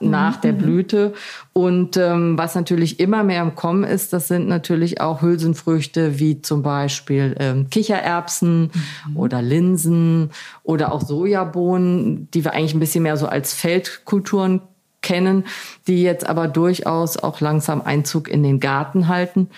nach 0.00 0.36
der 0.36 0.52
mhm. 0.52 0.58
Blüte. 0.58 1.14
Und 1.52 1.96
ähm, 1.96 2.38
was 2.38 2.54
natürlich 2.54 3.00
immer 3.00 3.24
mehr 3.24 3.42
im 3.42 3.54
Kommen 3.54 3.84
ist, 3.84 4.12
das 4.12 4.28
sind 4.28 4.48
natürlich 4.48 5.00
auch 5.00 5.22
Hülsenfrüchte 5.22 6.18
wie 6.18 6.42
zum 6.42 6.62
Beispiel 6.62 7.36
ähm, 7.38 7.70
Kichererbsen 7.70 8.70
mhm. 9.08 9.16
oder 9.16 9.42
Linsen 9.42 10.30
oder 10.62 10.92
auch 10.92 11.02
Sojabohnen, 11.02 12.28
die 12.32 12.44
wir 12.44 12.52
eigentlich 12.52 12.74
ein 12.74 12.80
bisschen 12.80 13.02
mehr 13.02 13.16
so 13.16 13.26
als 13.26 13.54
Feldkulturen 13.54 14.60
kennen, 15.02 15.44
die 15.86 16.02
jetzt 16.02 16.26
aber 16.26 16.48
durchaus 16.48 17.16
auch 17.16 17.40
langsam 17.40 17.82
Einzug 17.82 18.28
in 18.28 18.42
den 18.42 18.60
Garten 18.60 19.08
halten, 19.08 19.48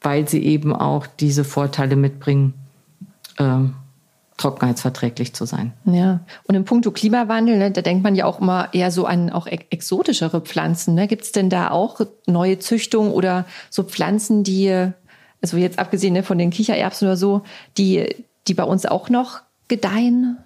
weil 0.00 0.28
sie 0.28 0.44
eben 0.44 0.74
auch 0.74 1.06
diese 1.06 1.44
Vorteile 1.44 1.96
mitbringen. 1.96 2.54
Ähm, 3.38 3.74
trockenheitsverträglich 4.38 5.34
zu 5.34 5.44
sein. 5.44 5.74
Ja, 5.84 6.20
und 6.44 6.54
im 6.54 6.64
Punkto 6.64 6.90
Klimawandel, 6.90 7.58
ne, 7.58 7.70
da 7.70 7.82
denkt 7.82 8.02
man 8.02 8.14
ja 8.14 8.24
auch 8.24 8.40
immer 8.40 8.72
eher 8.72 8.90
so 8.90 9.04
an 9.04 9.30
auch 9.30 9.46
exotischere 9.46 10.40
Pflanzen. 10.40 10.94
Ne? 10.94 11.06
Gibt 11.08 11.24
es 11.24 11.32
denn 11.32 11.50
da 11.50 11.70
auch 11.70 12.00
neue 12.26 12.58
Züchtungen 12.58 13.12
oder 13.12 13.44
so 13.68 13.82
Pflanzen, 13.82 14.44
die, 14.44 14.90
also 15.42 15.56
jetzt 15.56 15.78
abgesehen 15.78 16.14
ne, 16.14 16.22
von 16.22 16.38
den 16.38 16.50
Kichererbsen 16.50 17.08
oder 17.08 17.16
so, 17.16 17.42
die, 17.76 18.24
die 18.46 18.54
bei 18.54 18.64
uns 18.64 18.86
auch 18.86 19.10
noch 19.10 19.40
gedeihen? 19.66 20.38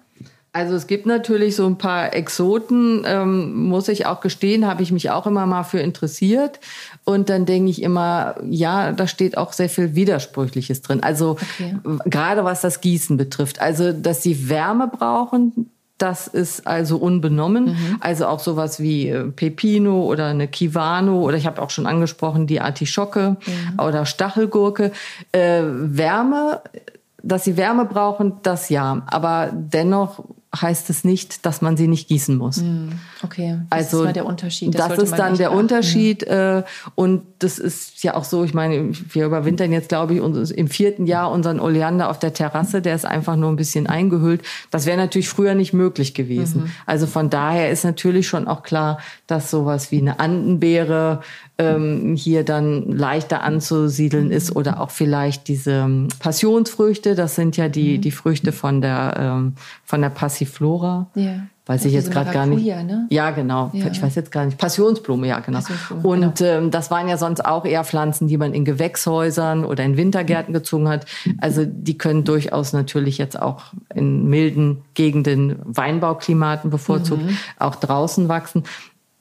Also 0.53 0.75
es 0.75 0.85
gibt 0.85 1.07
natürlich 1.07 1.55
so 1.55 1.65
ein 1.65 1.79
paar 1.79 2.13
Exoten, 2.13 3.03
ähm, 3.07 3.55
muss 3.55 3.87
ich 3.87 4.05
auch 4.05 4.21
gestehen, 4.21 4.67
habe 4.67 4.83
ich 4.83 4.91
mich 4.91 5.09
auch 5.09 5.25
immer 5.25 5.47
mal 5.47 5.63
für 5.63 5.79
interessiert. 5.79 6.59
Und 7.05 7.29
dann 7.29 7.47
denke 7.47 7.71
ich 7.71 7.81
immer, 7.81 8.35
ja, 8.47 8.91
da 8.91 9.07
steht 9.07 9.35
auch 9.35 9.51
sehr 9.51 9.67
viel 9.67 9.95
Widersprüchliches 9.95 10.83
drin. 10.83 11.01
Also 11.01 11.31
okay. 11.31 11.75
gerade 12.05 12.43
was 12.43 12.61
das 12.61 12.81
Gießen 12.81 13.17
betrifft. 13.17 13.61
Also, 13.61 13.93
dass 13.93 14.21
sie 14.21 14.47
Wärme 14.47 14.87
brauchen, 14.87 15.71
das 15.97 16.27
ist 16.27 16.67
also 16.67 16.97
unbenommen. 16.97 17.65
Mhm. 17.65 17.97
Also 17.99 18.27
auch 18.27 18.39
sowas 18.39 18.79
wie 18.79 19.09
äh, 19.09 19.23
Pepino 19.31 20.03
oder 20.03 20.27
eine 20.27 20.47
Kivano 20.47 21.21
oder 21.21 21.37
ich 21.37 21.47
habe 21.47 21.61
auch 21.63 21.71
schon 21.71 21.87
angesprochen 21.87 22.45
die 22.45 22.61
Artischocke 22.61 23.37
mhm. 23.45 23.79
oder 23.79 24.05
Stachelgurke. 24.05 24.91
Äh, 25.31 25.63
Wärme, 25.63 26.61
dass 27.23 27.43
sie 27.43 27.57
Wärme 27.57 27.85
brauchen, 27.85 28.33
das 28.43 28.69
ja. 28.69 29.01
Aber 29.07 29.49
dennoch 29.51 30.23
heißt 30.55 30.89
es 30.89 31.03
nicht, 31.03 31.45
dass 31.45 31.61
man 31.61 31.77
sie 31.77 31.87
nicht 31.87 32.07
gießen 32.07 32.37
muss. 32.37 32.57
Hm, 32.57 32.99
okay, 33.23 33.59
das 33.69 33.93
also, 33.93 34.03
ist 34.05 34.15
der 34.15 34.25
Unterschied. 34.25 34.77
Das, 34.77 34.89
das 34.89 34.99
ist 34.99 35.17
dann 35.17 35.35
der 35.37 35.51
Unterschied. 35.51 36.23
Äh, 36.23 36.63
und 36.95 37.23
das 37.39 37.57
ist 37.57 38.03
ja 38.03 38.13
auch 38.13 38.23
so, 38.23 38.43
ich 38.43 38.53
meine, 38.53 38.91
wir 38.91 39.25
überwintern 39.25 39.71
jetzt, 39.71 39.89
glaube 39.89 40.13
ich, 40.13 40.21
im 40.21 40.67
vierten 40.67 41.07
Jahr 41.07 41.31
unseren 41.31 41.59
Oleander 41.59 42.09
auf 42.09 42.19
der 42.19 42.33
Terrasse, 42.33 42.81
der 42.81 42.95
ist 42.95 43.05
einfach 43.05 43.35
nur 43.35 43.49
ein 43.49 43.55
bisschen 43.55 43.87
eingehüllt. 43.87 44.43
Das 44.69 44.85
wäre 44.85 44.97
natürlich 44.97 45.29
früher 45.29 45.55
nicht 45.55 45.73
möglich 45.73 46.13
gewesen. 46.13 46.63
Mhm. 46.63 46.71
Also 46.85 47.07
von 47.07 47.29
daher 47.29 47.71
ist 47.71 47.83
natürlich 47.83 48.27
schon 48.27 48.47
auch 48.47 48.61
klar, 48.61 48.99
dass 49.25 49.49
sowas 49.49 49.91
wie 49.91 49.99
eine 49.99 50.19
Andenbeere 50.19 51.21
ähm, 51.57 52.15
hier 52.15 52.43
dann 52.43 52.91
leichter 52.91 53.43
anzusiedeln 53.43 54.31
ist 54.31 54.55
oder 54.55 54.79
auch 54.79 54.89
vielleicht 54.89 55.47
diese 55.47 55.71
ähm, 55.71 56.07
Passionsfrüchte, 56.19 57.15
das 57.15 57.35
sind 57.35 57.57
ja 57.57 57.69
die, 57.69 57.97
mhm. 57.97 58.01
die 58.01 58.11
Früchte 58.11 58.51
von 58.51 58.81
der, 58.81 59.15
ähm, 59.17 59.53
von 59.85 60.01
der 60.01 60.09
Passiflora. 60.09 61.07
Ja. 61.15 61.47
Weiß 61.65 61.85
ich 61.85 61.93
jetzt 61.93 62.11
gerade 62.11 62.31
gar 62.31 62.45
nicht. 62.45 62.65
Ne? 62.65 63.07
Ja, 63.09 63.31
genau. 63.31 63.71
Ja. 63.71 63.87
Ich 63.87 64.01
weiß 64.01 64.15
jetzt 64.15 64.33
gar 64.33 64.45
nicht. 64.45 64.57
Passionsblume, 64.57 65.27
ja, 65.27 65.39
genau. 65.39 65.59
Passionsblume, 65.59 66.03
Und 66.03 66.37
genau. 66.39 66.51
Ähm, 66.57 66.71
das 66.71 66.91
waren 66.91 67.07
ja 67.07 67.15
sonst 67.17 67.45
auch 67.45 67.63
eher 67.63 67.85
Pflanzen, 67.85 68.27
die 68.27 68.37
man 68.37 68.53
in 68.53 68.65
Gewächshäusern 68.65 69.63
oder 69.63 69.85
in 69.85 69.95
Wintergärten 69.95 70.53
gezogen 70.53 70.89
hat. 70.89 71.05
Also 71.39 71.63
die 71.65 71.97
können 71.97 72.25
durchaus 72.25 72.73
natürlich 72.73 73.17
jetzt 73.17 73.39
auch 73.41 73.63
in 73.95 74.27
milden 74.27 74.81
Gegenden, 74.93 75.55
Weinbauklimaten 75.63 76.69
bevorzugt, 76.69 77.23
mhm. 77.23 77.37
auch 77.59 77.75
draußen 77.75 78.27
wachsen. 78.27 78.63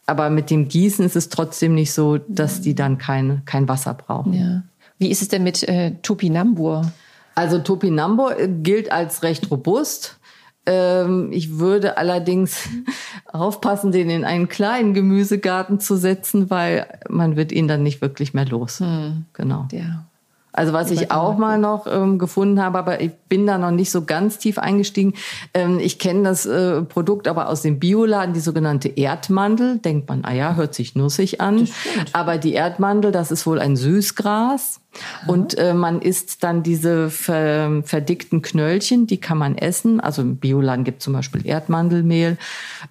Aber 0.06 0.30
mit 0.30 0.50
dem 0.50 0.68
Gießen 0.68 1.04
ist 1.04 1.16
es 1.16 1.28
trotzdem 1.28 1.74
nicht 1.74 1.92
so, 1.92 2.18
dass 2.18 2.60
die 2.60 2.74
dann 2.74 2.98
kein, 2.98 3.42
kein 3.44 3.68
Wasser 3.68 3.94
brauchen. 3.94 4.32
Ja. 4.32 4.62
Wie 4.98 5.10
ist 5.10 5.22
es 5.22 5.28
denn 5.28 5.42
mit 5.42 5.62
äh, 5.68 5.92
Topinambur? 6.02 6.92
Also 7.34 7.58
Topinambur 7.58 8.34
gilt 8.62 8.90
als 8.92 9.22
recht 9.22 9.50
robust. 9.50 10.18
Ähm, 10.66 11.30
ich 11.32 11.58
würde 11.58 11.96
allerdings 11.98 12.68
aufpassen, 13.26 13.90
den 13.90 14.10
in 14.10 14.24
einen 14.24 14.48
kleinen 14.48 14.94
Gemüsegarten 14.94 15.80
zu 15.80 15.96
setzen, 15.96 16.50
weil 16.50 16.86
man 17.08 17.36
wird 17.36 17.52
ihn 17.52 17.68
dann 17.68 17.82
nicht 17.82 18.00
wirklich 18.00 18.34
mehr 18.34 18.46
los. 18.46 18.80
Hm. 18.80 19.24
Genau. 19.32 19.66
Ja. 19.72 20.04
Also 20.52 20.72
was 20.74 20.90
ich 20.90 21.10
auch 21.10 21.38
mal 21.38 21.58
noch 21.58 21.86
ähm, 21.86 22.18
gefunden 22.18 22.60
habe, 22.60 22.78
aber 22.78 23.00
ich 23.00 23.12
bin 23.28 23.46
da 23.46 23.56
noch 23.56 23.70
nicht 23.70 23.90
so 23.90 24.04
ganz 24.04 24.38
tief 24.38 24.58
eingestiegen. 24.58 25.14
Ähm, 25.54 25.78
ich 25.80 25.98
kenne 25.98 26.24
das 26.24 26.44
äh, 26.44 26.82
Produkt 26.82 27.26
aber 27.26 27.48
aus 27.48 27.62
dem 27.62 27.78
Bioladen, 27.78 28.34
die 28.34 28.40
sogenannte 28.40 28.88
Erdmandel. 28.88 29.78
Denkt 29.78 30.08
man, 30.08 30.24
ah 30.24 30.32
ja, 30.32 30.54
hört 30.54 30.74
sich 30.74 30.94
nussig 30.94 31.40
an. 31.40 31.68
Aber 32.12 32.36
die 32.36 32.52
Erdmandel, 32.52 33.12
das 33.12 33.30
ist 33.30 33.46
wohl 33.46 33.60
ein 33.60 33.76
Süßgras. 33.76 34.81
Und 35.26 35.56
äh, 35.56 35.72
man 35.72 36.02
isst 36.02 36.42
dann 36.42 36.62
diese 36.62 37.10
ver 37.10 37.82
verdickten 37.84 38.42
Knöllchen, 38.42 39.06
die 39.06 39.18
kann 39.18 39.38
man 39.38 39.56
essen. 39.56 40.00
Also 40.00 40.22
im 40.22 40.36
Bioladen 40.36 40.84
gibt 40.84 41.02
zum 41.02 41.12
Beispiel 41.12 41.46
Erdmandelmehl, 41.46 42.36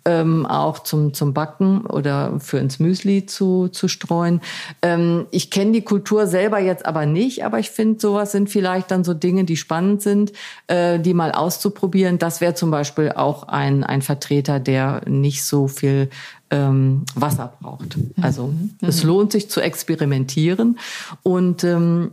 ähm, 0.05 0.45
auch 0.45 0.79
zum, 0.79 1.13
zum 1.13 1.33
Backen 1.33 1.85
oder 1.85 2.39
für 2.39 2.57
ins 2.57 2.79
Müsli 2.79 3.25
zu, 3.25 3.67
zu 3.67 3.87
streuen. 3.87 4.41
Ähm, 4.81 5.27
ich 5.31 5.51
kenne 5.51 5.73
die 5.73 5.83
Kultur 5.83 6.27
selber 6.27 6.59
jetzt 6.59 6.85
aber 6.85 7.05
nicht, 7.05 7.45
aber 7.45 7.59
ich 7.59 7.69
finde, 7.69 7.99
sowas 7.99 8.31
sind 8.31 8.49
vielleicht 8.49 8.91
dann 8.91 9.03
so 9.03 9.13
Dinge, 9.13 9.43
die 9.43 9.57
spannend 9.57 10.01
sind, 10.01 10.31
äh, 10.67 10.99
die 10.99 11.13
mal 11.13 11.31
auszuprobieren. 11.31 12.17
Das 12.17 12.41
wäre 12.41 12.55
zum 12.55 12.71
Beispiel 12.71 13.11
auch 13.11 13.43
ein, 13.43 13.83
ein 13.83 14.01
Vertreter, 14.01 14.59
der 14.59 15.01
nicht 15.07 15.43
so 15.43 15.67
viel 15.67 16.09
ähm, 16.51 17.03
Wasser 17.15 17.53
braucht. 17.59 17.97
Also 18.21 18.47
mhm. 18.47 18.71
es 18.81 19.03
lohnt 19.03 19.31
sich 19.31 19.49
zu 19.49 19.61
experimentieren 19.61 20.77
und 21.23 21.63
ähm, 21.63 22.11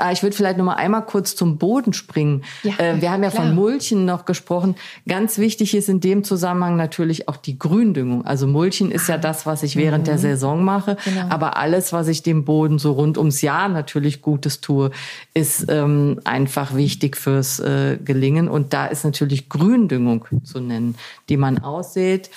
Ah, 0.00 0.12
ich 0.12 0.22
würde 0.22 0.34
vielleicht 0.34 0.56
noch 0.56 0.64
mal 0.64 0.76
einmal 0.76 1.04
kurz 1.04 1.36
zum 1.36 1.58
Boden 1.58 1.92
springen. 1.92 2.42
Ja, 2.62 2.72
äh, 2.78 3.02
wir 3.02 3.10
haben 3.10 3.22
ja 3.22 3.28
klar. 3.28 3.44
von 3.44 3.54
Mulchen 3.54 4.06
noch 4.06 4.24
gesprochen. 4.24 4.76
Ganz 5.06 5.36
wichtig 5.36 5.74
ist 5.74 5.90
in 5.90 6.00
dem 6.00 6.24
Zusammenhang 6.24 6.76
natürlich 6.76 7.28
auch 7.28 7.36
die 7.36 7.58
Gründüngung. 7.58 8.24
Also 8.24 8.46
Mulchen 8.46 8.90
ist 8.90 9.08
ja 9.08 9.16
ah. 9.16 9.18
das, 9.18 9.44
was 9.44 9.62
ich 9.62 9.76
während 9.76 10.04
mhm. 10.04 10.06
der 10.06 10.18
Saison 10.18 10.64
mache. 10.64 10.96
Genau. 11.04 11.26
Aber 11.28 11.58
alles, 11.58 11.92
was 11.92 12.08
ich 12.08 12.22
dem 12.22 12.46
Boden 12.46 12.78
so 12.78 12.92
rund 12.92 13.18
ums 13.18 13.42
Jahr 13.42 13.68
natürlich 13.68 14.22
Gutes 14.22 14.62
tue, 14.62 14.90
ist 15.34 15.66
ähm, 15.68 16.18
einfach 16.24 16.74
wichtig 16.74 17.18
fürs 17.18 17.60
äh, 17.60 17.98
Gelingen. 18.02 18.48
Und 18.48 18.72
da 18.72 18.86
ist 18.86 19.04
natürlich 19.04 19.50
Gründüngung 19.50 20.24
zu 20.44 20.60
nennen, 20.60 20.94
die 21.28 21.36
man 21.36 21.58
aussät. 21.58 22.30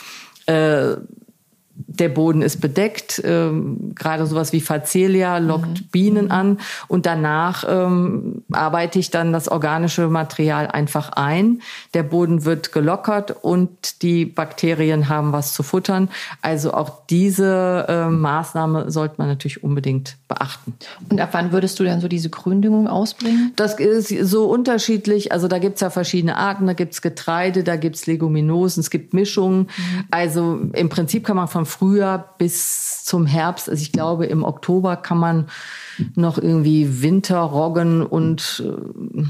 Äh, 0.47 0.95
der 1.99 2.09
Boden 2.09 2.41
ist 2.41 2.59
bedeckt, 2.59 3.21
ähm, 3.23 3.93
gerade 3.95 4.25
sowas 4.25 4.51
wie 4.53 4.61
Facelia 4.61 5.37
lockt 5.37 5.81
mhm. 5.81 5.87
Bienen 5.91 6.31
an 6.31 6.59
und 6.87 7.05
danach 7.05 7.63
ähm, 7.67 8.32
arbeite 8.55 8.99
ich 8.99 9.11
dann 9.11 9.33
das 9.33 9.47
organische 9.47 10.07
Material 10.07 10.67
einfach 10.67 11.11
ein. 11.13 11.61
Der 11.93 12.03
Boden 12.03 12.45
wird 12.45 12.71
gelockert 12.71 13.35
und 13.43 14.01
die 14.01 14.25
Bakterien 14.25 15.09
haben 15.09 15.31
was 15.31 15.53
zu 15.53 15.63
futtern. 15.63 16.09
Also 16.41 16.73
auch 16.73 17.05
diese 17.09 17.85
äh, 17.87 18.09
Maßnahme 18.09 18.91
sollte 18.91 19.15
man 19.17 19.27
natürlich 19.27 19.63
unbedingt 19.63 20.17
beachten. 20.27 20.75
Und 21.09 21.19
ab 21.19 21.29
wann 21.33 21.51
würdest 21.51 21.79
du 21.79 21.83
dann 21.83 22.01
so 22.01 22.07
diese 22.07 22.29
Gründüngung 22.29 22.87
ausbringen? 22.87 23.53
Das 23.55 23.79
ist 23.79 24.09
so 24.09 24.45
unterschiedlich. 24.45 25.31
Also 25.31 25.47
da 25.47 25.59
gibt's 25.59 25.81
ja 25.81 25.89
verschiedene 25.89 26.37
Arten. 26.37 26.67
Da 26.67 26.73
gibt's 26.73 27.01
Getreide, 27.01 27.63
da 27.63 27.75
gibt's 27.75 28.05
Leguminosen, 28.07 28.81
es 28.81 28.89
gibt 28.89 29.13
Mischungen. 29.13 29.59
Mhm. 29.63 30.03
Also 30.11 30.59
im 30.73 30.89
Prinzip 30.89 31.25
kann 31.25 31.35
man 31.35 31.47
von 31.47 31.65
Frühjahr 31.65 32.35
bis 32.37 33.03
zum 33.03 33.25
Herbst, 33.25 33.69
also 33.69 33.81
ich 33.81 33.91
glaube 33.91 34.25
im 34.25 34.43
Oktober 34.43 34.95
kann 34.95 35.17
man 35.17 35.47
noch 36.15 36.37
irgendwie 36.37 37.01
Winterroggen 37.01 38.03
und 38.03 38.42
äh, 38.59 39.23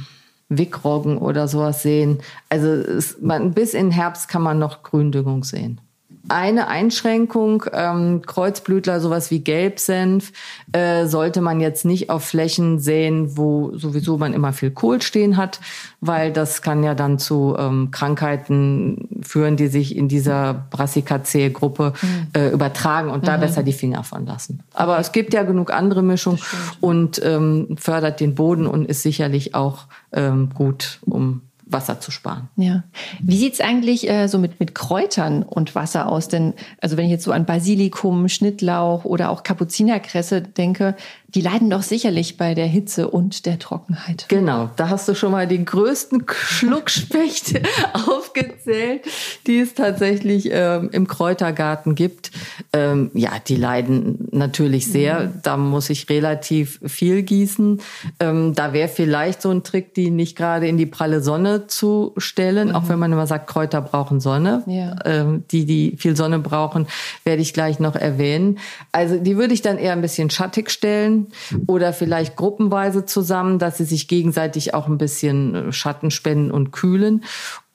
Wickroggen 0.50 1.18
oder 1.18 1.48
sowas 1.48 1.82
sehen. 1.82 2.20
Also 2.50 2.68
es, 2.68 3.18
man, 3.22 3.54
bis 3.54 3.74
in 3.74 3.92
Herbst 3.92 4.28
kann 4.28 4.42
man 4.42 4.60
noch 4.60 4.84
Gründüngung 4.84 5.44
sehen. 5.44 5.82
Eine 6.30 6.70
Einschränkung, 6.70 7.66
ähm, 7.74 8.22
Kreuzblütler, 8.26 9.02
sowas 9.02 9.30
wie 9.30 9.40
Gelbsenf, 9.42 10.32
äh, 10.72 11.06
sollte 11.06 11.42
man 11.42 11.60
jetzt 11.60 11.84
nicht 11.84 12.10
auf 12.10 12.24
Flächen 12.24 12.80
säen, 12.80 13.36
wo 13.38 13.76
sowieso 13.76 14.18
man 14.18 14.34
immer 14.34 14.54
viel 14.54 14.72
Kohl 14.72 15.02
stehen 15.02 15.36
hat, 15.36 15.60
weil 16.00 16.32
das 16.32 16.62
kann 16.62 16.82
ja 16.82 16.96
dann 16.96 17.20
zu 17.20 17.56
ähm, 17.60 17.92
Krankheiten 17.92 19.10
führen, 19.22 19.58
die 19.58 19.68
sich 19.68 19.98
in 19.98 20.08
dieser 20.08 20.66
Brassicacee-Gruppe 20.70 21.92
mhm. 22.02 22.28
äh, 22.34 22.50
übertragen 22.50 23.10
und 23.10 23.24
mhm. 23.24 23.28
da 23.28 23.38
besser 23.38 23.62
die 23.62 23.74
Finger 23.74 24.06
von 24.06 24.26
lassen. 24.26 24.64
Aber 24.74 25.00
es 25.00 25.12
gibt 25.12 25.34
ja 25.34 25.44
genug 25.44 25.74
andere 25.74 26.04
Mischungen 26.04 26.40
und 26.80 27.22
ähm, 27.22 27.76
fördert 27.78 28.22
den 28.22 28.34
Boden 28.34 28.66
und 28.66 28.86
ist 28.86 29.02
sicherlich 29.02 29.56
auch 29.56 29.88
ähm, 30.14 30.52
gut, 30.54 31.00
um 31.02 31.42
Wasser 31.66 32.00
zu 32.00 32.12
sparen. 32.12 32.50
Ja. 32.56 32.84
Wie 33.22 33.38
sieht's 33.38 33.62
eigentlich 33.62 34.10
äh, 34.10 34.28
so 34.28 34.38
mit, 34.38 34.60
mit 34.60 34.76
Kräutern 34.76 35.44
und 35.44 35.76
Wasser 35.76 36.08
aus? 36.08 36.28
Denn, 36.28 36.54
also 36.82 36.98
wenn 36.98 37.06
ich 37.06 37.12
jetzt 37.12 37.24
so 37.24 37.32
an 37.32 37.46
Basilikum, 37.46 38.28
Schnittlauch 38.28 39.06
oder 39.06 39.30
auch 39.30 39.44
Kapuzinerkresse 39.44 40.42
denke, 40.42 40.96
die 41.36 41.42
leiden 41.42 41.72
doch 41.72 41.82
sicherlich 41.82 42.38
bei 42.38 42.54
der 42.54 42.68
Hitze 42.68 43.10
und 43.10 43.48
der 43.48 43.58
Trockenheit. 43.58 44.26
Genau, 44.28 44.70
da 44.76 44.90
hast 44.90 45.08
du 45.08 45.16
schon 45.16 45.32
mal 45.32 45.48
den 45.48 45.66
größten 45.66 46.26
Schluckspecht 46.32 47.60
aufgezählt, 48.08 49.02
die 49.48 49.60
es 49.60 49.74
tatsächlich 49.74 50.50
ähm, 50.52 50.90
im 50.92 51.08
Kräutergarten 51.08 51.96
gibt. 51.96 52.32
Ähm, 52.72 53.10
ja, 53.16 53.32
die 53.48 53.56
leiden 53.56 54.28
natürlich 54.32 54.92
sehr. 54.92 55.22
Mhm. 55.22 55.40
Da 55.42 55.58
muss 55.58 55.90
ich 55.90 56.08
relativ 56.08 56.80
viel 56.86 57.24
gießen. 57.24 57.82
Ähm, 58.20 58.54
da 58.54 58.74
wäre 58.74 58.88
vielleicht 58.88 59.42
so 59.42 59.50
ein 59.50 59.64
Trick, 59.64 59.96
die 59.96 60.12
nicht 60.12 60.38
gerade 60.38 60.68
in 60.68 60.78
die 60.78 60.86
pralle 60.86 61.22
Sonne 61.22 61.66
zu 61.66 62.14
stellen, 62.18 62.70
mhm. 62.70 62.76
auch 62.76 62.90
wenn 62.90 63.00
man 63.00 63.12
immer 63.12 63.26
sagt, 63.26 63.48
Kräuter 63.48 63.82
brauchen 63.82 64.20
Sonne. 64.20 64.64
Ja. 64.68 64.96
Ähm, 65.06 65.46
die, 65.50 65.66
die 65.66 65.96
viel 65.98 66.16
Sonne 66.16 66.38
brauchen, 66.38 66.86
werde 67.24 67.42
ich 67.42 67.54
gleich 67.54 67.80
noch 67.80 67.96
erwähnen. 67.96 68.60
Also 68.92 69.18
die 69.18 69.38
würde 69.38 69.56
ich 69.56 69.64
dann 69.64 69.80
eher 69.80 69.94
ein 69.94 70.02
bisschen 70.02 70.30
schattig 70.30 70.70
stellen 70.70 71.23
oder 71.68 71.94
vielleicht 71.94 72.36
gruppenweise 72.36 73.06
zusammen, 73.06 73.60
dass 73.60 73.78
sie 73.78 73.86
sich 73.86 74.08
gegenseitig 74.08 74.74
auch 74.74 74.88
ein 74.88 74.98
bisschen 74.98 75.56
äh, 75.56 75.72
Schatten 75.72 76.12
spenden 76.12 76.52
und 76.52 76.72
kühlen 76.72 77.24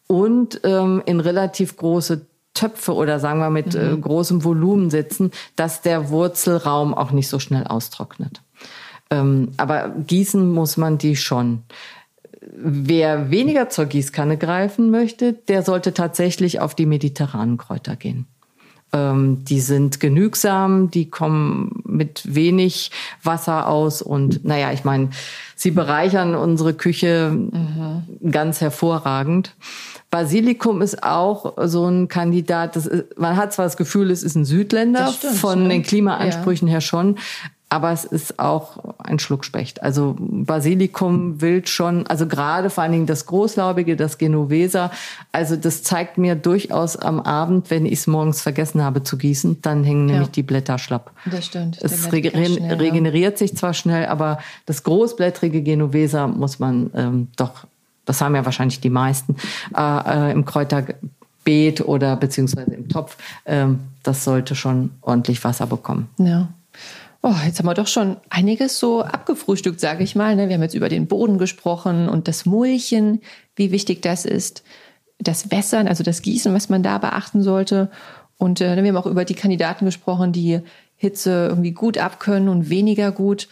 und 0.06 0.60
ähm, 0.64 1.02
in 1.06 1.20
relativ 1.20 1.76
große 1.76 2.26
Töpfe 2.54 2.94
oder 2.94 3.20
sagen 3.20 3.38
wir 3.38 3.50
mit 3.50 3.74
äh, 3.74 3.90
mhm. 3.90 3.98
äh, 3.98 4.00
großem 4.00 4.42
Volumen 4.42 4.90
sitzen, 4.90 5.30
dass 5.54 5.82
der 5.82 6.10
Wurzelraum 6.10 6.92
auch 6.94 7.12
nicht 7.12 7.28
so 7.28 7.38
schnell 7.38 7.64
austrocknet. 7.64 8.42
Ähm, 9.10 9.50
aber 9.56 9.90
gießen 10.06 10.50
muss 10.50 10.76
man 10.76 10.98
die 10.98 11.16
schon. 11.16 11.62
Wer 12.40 13.30
weniger 13.30 13.68
zur 13.68 13.86
Gießkanne 13.86 14.36
greifen 14.38 14.90
möchte, 14.90 15.34
der 15.34 15.62
sollte 15.62 15.94
tatsächlich 15.94 16.60
auf 16.60 16.74
die 16.74 16.86
mediterranen 16.86 17.58
Kräuter 17.58 17.96
gehen. 17.96 18.26
Ähm, 18.92 19.44
die 19.44 19.60
sind 19.60 20.00
genügsam, 20.00 20.90
die 20.90 21.10
kommen 21.10 21.82
mit 21.98 22.34
wenig 22.34 22.90
Wasser 23.22 23.68
aus 23.68 24.00
und 24.00 24.44
naja, 24.44 24.72
ich 24.72 24.84
meine, 24.84 25.10
sie 25.54 25.70
bereichern 25.70 26.34
unsere 26.34 26.72
Küche 26.72 27.30
mhm. 27.30 28.30
ganz 28.30 28.62
hervorragend. 28.62 29.54
Basilikum 30.10 30.80
ist 30.80 31.02
auch 31.02 31.54
so 31.66 31.86
ein 31.86 32.08
Kandidat. 32.08 32.76
Das 32.76 32.86
ist, 32.86 33.18
man 33.18 33.36
hat 33.36 33.52
zwar 33.52 33.66
das 33.66 33.76
Gefühl, 33.76 34.10
es 34.10 34.22
ist 34.22 34.36
ein 34.36 34.46
Südländer 34.46 35.08
stimmt, 35.08 35.34
von 35.34 35.62
ja. 35.64 35.68
den 35.68 35.82
Klimaansprüchen 35.82 36.66
ja. 36.66 36.74
her 36.74 36.80
schon, 36.80 37.18
aber 37.70 37.92
es 37.92 38.04
ist 38.04 38.38
auch 38.38 38.94
ein 38.98 39.18
Schluckspecht. 39.18 39.82
Also 39.82 40.16
Basilikum 40.18 41.40
wild 41.42 41.68
schon, 41.68 42.06
also 42.06 42.26
gerade 42.26 42.70
vor 42.70 42.82
allen 42.82 42.92
Dingen 42.92 43.06
das 43.06 43.26
Großlaubige, 43.26 43.94
das 43.94 44.16
Genoveser. 44.16 44.90
Also 45.32 45.56
das 45.56 45.82
zeigt 45.82 46.16
mir 46.16 46.34
durchaus 46.34 46.96
am 46.96 47.20
Abend, 47.20 47.70
wenn 47.70 47.84
ich 47.84 48.00
es 48.00 48.06
morgens 48.06 48.40
vergessen 48.40 48.82
habe 48.82 49.02
zu 49.02 49.18
gießen, 49.18 49.60
dann 49.60 49.84
hängen 49.84 50.08
ja. 50.08 50.14
nämlich 50.14 50.30
die 50.30 50.42
Blätter 50.42 50.78
schlapp. 50.78 51.12
Das 51.26 51.44
stimmt. 51.44 51.78
Es 51.82 52.10
reg 52.10 52.30
schnell, 52.30 52.74
regeneriert 52.74 53.32
ja. 53.32 53.38
sich 53.46 53.56
zwar 53.56 53.74
schnell, 53.74 54.06
aber 54.06 54.38
das 54.64 54.82
großblättrige 54.82 55.62
Genoveser 55.62 56.26
muss 56.26 56.58
man 56.58 56.90
ähm, 56.94 57.28
doch, 57.36 57.66
das 58.06 58.22
haben 58.22 58.34
ja 58.34 58.46
wahrscheinlich 58.46 58.80
die 58.80 58.90
meisten, 58.90 59.36
äh, 59.76 60.30
äh, 60.30 60.32
im 60.32 60.46
Kräuterbeet 60.46 61.82
oder 61.82 62.16
beziehungsweise 62.16 62.72
im 62.72 62.88
Topf, 62.88 63.18
ähm, 63.44 63.80
das 64.02 64.24
sollte 64.24 64.54
schon 64.54 64.92
ordentlich 65.02 65.44
Wasser 65.44 65.66
bekommen. 65.66 66.08
Ja. 66.16 66.48
Oh, 67.22 67.34
jetzt 67.44 67.58
haben 67.58 67.66
wir 67.66 67.74
doch 67.74 67.88
schon 67.88 68.16
einiges 68.30 68.78
so 68.78 69.02
abgefrühstückt, 69.02 69.80
sage 69.80 70.04
ich 70.04 70.14
mal. 70.14 70.36
Ne? 70.36 70.48
Wir 70.48 70.54
haben 70.54 70.62
jetzt 70.62 70.74
über 70.74 70.88
den 70.88 71.08
Boden 71.08 71.38
gesprochen 71.38 72.08
und 72.08 72.28
das 72.28 72.46
Mulchen, 72.46 73.20
wie 73.56 73.72
wichtig 73.72 74.02
das 74.02 74.24
ist. 74.24 74.62
Das 75.18 75.50
Wässern, 75.50 75.88
also 75.88 76.04
das 76.04 76.22
Gießen, 76.22 76.54
was 76.54 76.68
man 76.68 76.84
da 76.84 76.98
beachten 76.98 77.42
sollte. 77.42 77.90
Und 78.36 78.60
äh, 78.60 78.80
wir 78.80 78.88
haben 78.88 78.96
auch 78.96 79.06
über 79.06 79.24
die 79.24 79.34
Kandidaten 79.34 79.84
gesprochen, 79.84 80.32
die 80.32 80.60
Hitze 80.94 81.48
irgendwie 81.48 81.72
gut 81.72 81.98
abkönnen 81.98 82.48
und 82.48 82.70
weniger 82.70 83.10
gut. 83.10 83.48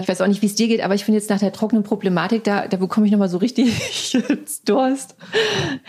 Ich 0.00 0.08
weiß 0.08 0.20
auch 0.20 0.26
nicht, 0.26 0.42
wie 0.42 0.46
es 0.46 0.54
dir 0.54 0.68
geht, 0.68 0.82
aber 0.82 0.94
ich 0.94 1.04
finde 1.04 1.18
jetzt 1.18 1.30
nach 1.30 1.38
der 1.38 1.52
trockenen 1.52 1.84
Problematik, 1.84 2.44
da, 2.44 2.66
da 2.66 2.76
bekomme 2.76 3.06
ich 3.06 3.12
nochmal 3.12 3.28
so 3.28 3.38
richtig 3.38 4.16
Durst. 4.64 5.14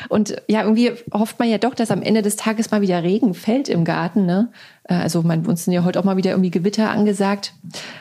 Und 0.09 0.35
ja, 0.47 0.63
irgendwie 0.63 0.91
hofft 1.13 1.39
man 1.39 1.49
ja 1.49 1.57
doch, 1.57 1.73
dass 1.73 1.91
am 1.91 2.01
Ende 2.01 2.21
des 2.21 2.35
Tages 2.35 2.71
mal 2.71 2.81
wieder 2.81 3.03
Regen 3.03 3.33
fällt 3.33 3.69
im 3.69 3.85
Garten. 3.85 4.25
Ne? 4.25 4.49
Äh, 4.83 4.95
also 4.95 5.21
man, 5.21 5.45
uns 5.45 5.65
sind 5.65 5.73
ja 5.73 5.83
heute 5.83 5.99
auch 5.99 6.03
mal 6.03 6.17
wieder 6.17 6.31
irgendwie 6.31 6.51
Gewitter 6.51 6.89
angesagt. 6.89 7.53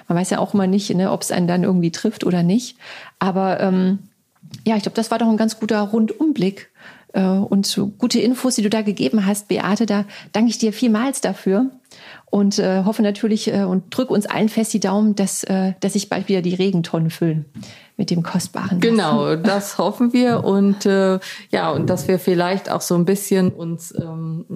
Man 0.09 0.19
weiß 0.19 0.31
ja 0.31 0.39
auch 0.39 0.55
immer 0.55 0.67
nicht, 0.67 0.95
ne, 0.95 1.11
ob 1.11 1.23
es 1.23 1.33
einen 1.33 1.47
dann 1.47 1.65
irgendwie 1.65 1.91
trifft 1.91 2.25
oder 2.25 2.43
nicht. 2.43 2.77
Aber 3.19 3.61
ähm, 3.61 4.01
ja, 4.67 4.77
ich 4.77 4.83
glaube, 4.83 4.97
das 4.97 5.11
war 5.11 5.19
doch 5.19 5.29
ein 5.29 5.37
ganz 5.37 5.59
guter 5.61 5.81
Rundumblick 5.81 6.71
äh, 7.13 7.23
und 7.23 7.67
so 7.67 7.87
gute 7.87 8.21
Infos, 8.21 8.57
die 8.57 8.63
du 8.63 8.71
da 8.71 8.83
gegeben 8.83 9.27
hast, 9.27 9.49
Beate. 9.49 9.87
Da 9.87 10.05
danke 10.33 10.51
ich 10.51 10.59
dir 10.59 10.73
vielmals 10.73 11.21
dafür 11.21 11.71
und 12.31 12.59
äh, 12.59 12.85
hoffe 12.85 13.03
natürlich 13.03 13.53
äh, 13.53 13.65
und 13.65 13.97
drücke 13.97 14.13
uns 14.15 14.27
allen 14.27 14.49
fest 14.49 14.73
die 14.73 14.81
Daumen, 14.81 15.15
dass, 15.15 15.45
äh, 15.45 15.73
dass 15.81 15.95
sich 15.95 16.09
bald 16.09 16.29
wieder 16.29 16.43
die 16.43 16.55
Regentonnen 16.55 17.11
füllen 17.11 17.45
mit 18.01 18.11
dem 18.11 18.23
kostbaren. 18.23 18.81
Genau, 18.81 19.37
das 19.37 19.77
hoffen 19.77 20.15
wir 20.15 20.43
und 20.43 20.87
äh, 20.87 21.19
ja 21.51 21.71
und 21.71 21.91
dass 21.91 22.09
wir 22.09 22.19
vielleicht 22.19 22.71
auch 22.71 22.81
so 22.81 22.95
ein 22.95 23.05
bisschen 23.05 23.51
uns 23.51 23.95
ähm, 23.95 24.47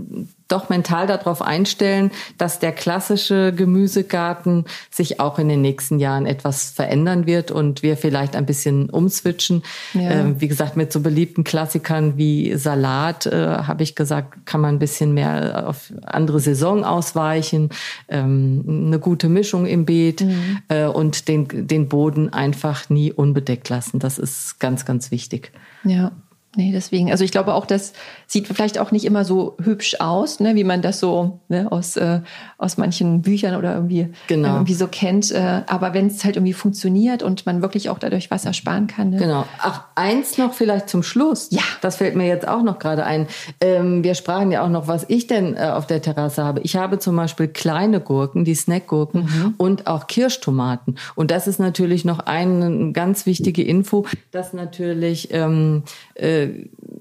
doch 0.49 0.69
mental 0.71 1.07
darauf 1.07 1.43
einstellen, 1.43 2.11
dass 2.39 2.59
der 2.59 2.73
klassische 2.73 3.53
Gemüsegarten 3.53 4.65
sich 4.91 5.21
auch 5.21 5.39
in 5.39 5.49
den 5.49 5.61
nächsten 5.61 5.99
Jahren 5.99 6.27
etwas 6.27 6.71
verändern 6.71 7.27
wird 7.27 7.51
und 7.51 7.83
wir 7.83 7.97
vielleicht 7.97 8.37
ein 8.37 8.47
bisschen 8.47 8.89
umswitchen. 8.89 9.63
Ja. 9.93 10.11
Ähm, 10.11 10.41
wie 10.41 10.49
gesagt, 10.49 10.77
mit 10.77 10.93
so 10.93 11.01
beliebten 11.01 11.45
Klassikern 11.45 12.17
wie 12.17 12.55
Salat, 12.57 13.27
äh, 13.27 13.59
habe 13.59 13.83
ich 13.83 13.95
gesagt, 13.95 14.47
kann 14.47 14.61
man 14.61 14.77
ein 14.77 14.79
bisschen 14.79 15.13
mehr 15.13 15.65
auf 15.67 15.93
andere 16.07 16.41
Saison 16.41 16.85
ausweichen, 16.85 17.71
ähm, 18.09 18.65
eine 18.87 18.99
gute 18.99 19.29
Mischung 19.29 19.67
im 19.67 19.85
Beet 19.85 20.23
mhm. 20.23 20.59
äh, 20.69 20.87
und 20.87 21.29
den, 21.29 21.67
den 21.67 21.89
Boden 21.89 22.33
einfach 22.33 22.89
nie 22.89 23.13
un 23.13 23.34
unbedeckt 23.35 23.69
lassen. 23.69 23.99
Das 23.99 24.19
ist 24.19 24.61
ganz, 24.61 24.85
ganz 24.85 25.11
wichtig. 25.11 25.51
Ja. 25.83 26.13
Nee, 26.57 26.71
deswegen. 26.73 27.11
Also 27.11 27.25
ich 27.25 27.31
glaube 27.31 27.55
auch, 27.55 27.67
das 27.67 27.93
sieht 28.27 28.47
vielleicht 28.47 28.79
auch 28.79 28.93
nicht 28.93 29.05
immer 29.05 29.25
so 29.25 29.57
hübsch 29.63 29.97
aus, 30.01 30.41
ne, 30.41 30.55
wie 30.55 30.65
man 30.65 30.83
das 30.83 31.01
so 31.01 31.41
ne, 31.49 31.71
aus, 31.71 31.97
äh, 31.97 32.21
aus 32.59 32.77
manchen 32.77 33.23
Büchern 33.23 33.57
oder 33.57 33.75
irgendwie, 33.75 34.09
genau. 34.29 34.49
äh, 34.49 34.53
irgendwie 34.53 34.75
so 34.75 34.87
kennt. 34.87 35.31
Äh, 35.33 35.63
aber 35.67 35.95
wenn 35.95 36.07
es 36.07 36.25
halt 36.25 36.37
irgendwie 36.37 36.53
funktioniert 36.53 37.23
und 37.23 37.47
man 37.47 37.63
wirklich 37.63 37.91
auch 37.91 37.99
dadurch 37.99 38.31
Wasser 38.31 38.53
sparen 38.53 38.87
kann. 38.87 39.11
Ne? 39.11 39.19
Genau. 39.19 39.45
Ach, 39.59 39.85
eins 39.95 40.39
noch 40.39 40.53
vielleicht 40.53 40.89
zum 40.89 41.03
Schluss. 41.03 41.49
Ja. 41.51 41.63
Das 41.81 41.97
fällt 41.97 42.17
mir 42.17 42.27
jetzt 42.27 42.47
auch 42.47 42.63
noch 42.63 42.79
gerade 42.79 43.05
ein. 43.05 43.27
Ähm, 43.61 44.05
wir 44.05 44.15
sprachen 44.15 44.53
ja 44.53 44.65
auch 44.65 44.69
noch, 44.69 44.89
was 44.89 45.05
ich 45.09 45.27
denn 45.27 45.57
äh, 45.57 45.71
auf 45.75 45.87
der 45.87 46.03
Terrasse 46.03 46.45
habe. 46.45 46.61
Ich 46.61 46.77
habe 46.77 46.99
zum 46.99 47.17
Beispiel 47.17 47.49
kleine 47.49 48.01
Gurken, 48.01 48.45
die 48.45 48.55
Snackgurken 48.55 49.23
mhm. 49.23 49.55
und 49.59 49.87
auch 49.87 50.07
Kirschtomaten. 50.07 50.97
Und 51.15 51.31
das 51.31 51.47
ist 51.47 51.59
natürlich 51.59 52.05
noch 52.05 52.21
eine 52.21 52.93
ganz 52.93 53.27
wichtige 53.27 53.63
Info, 53.63 54.07
dass 54.31 54.53
natürlich 54.53 55.33
ähm, 55.33 55.83
äh, 56.15 56.44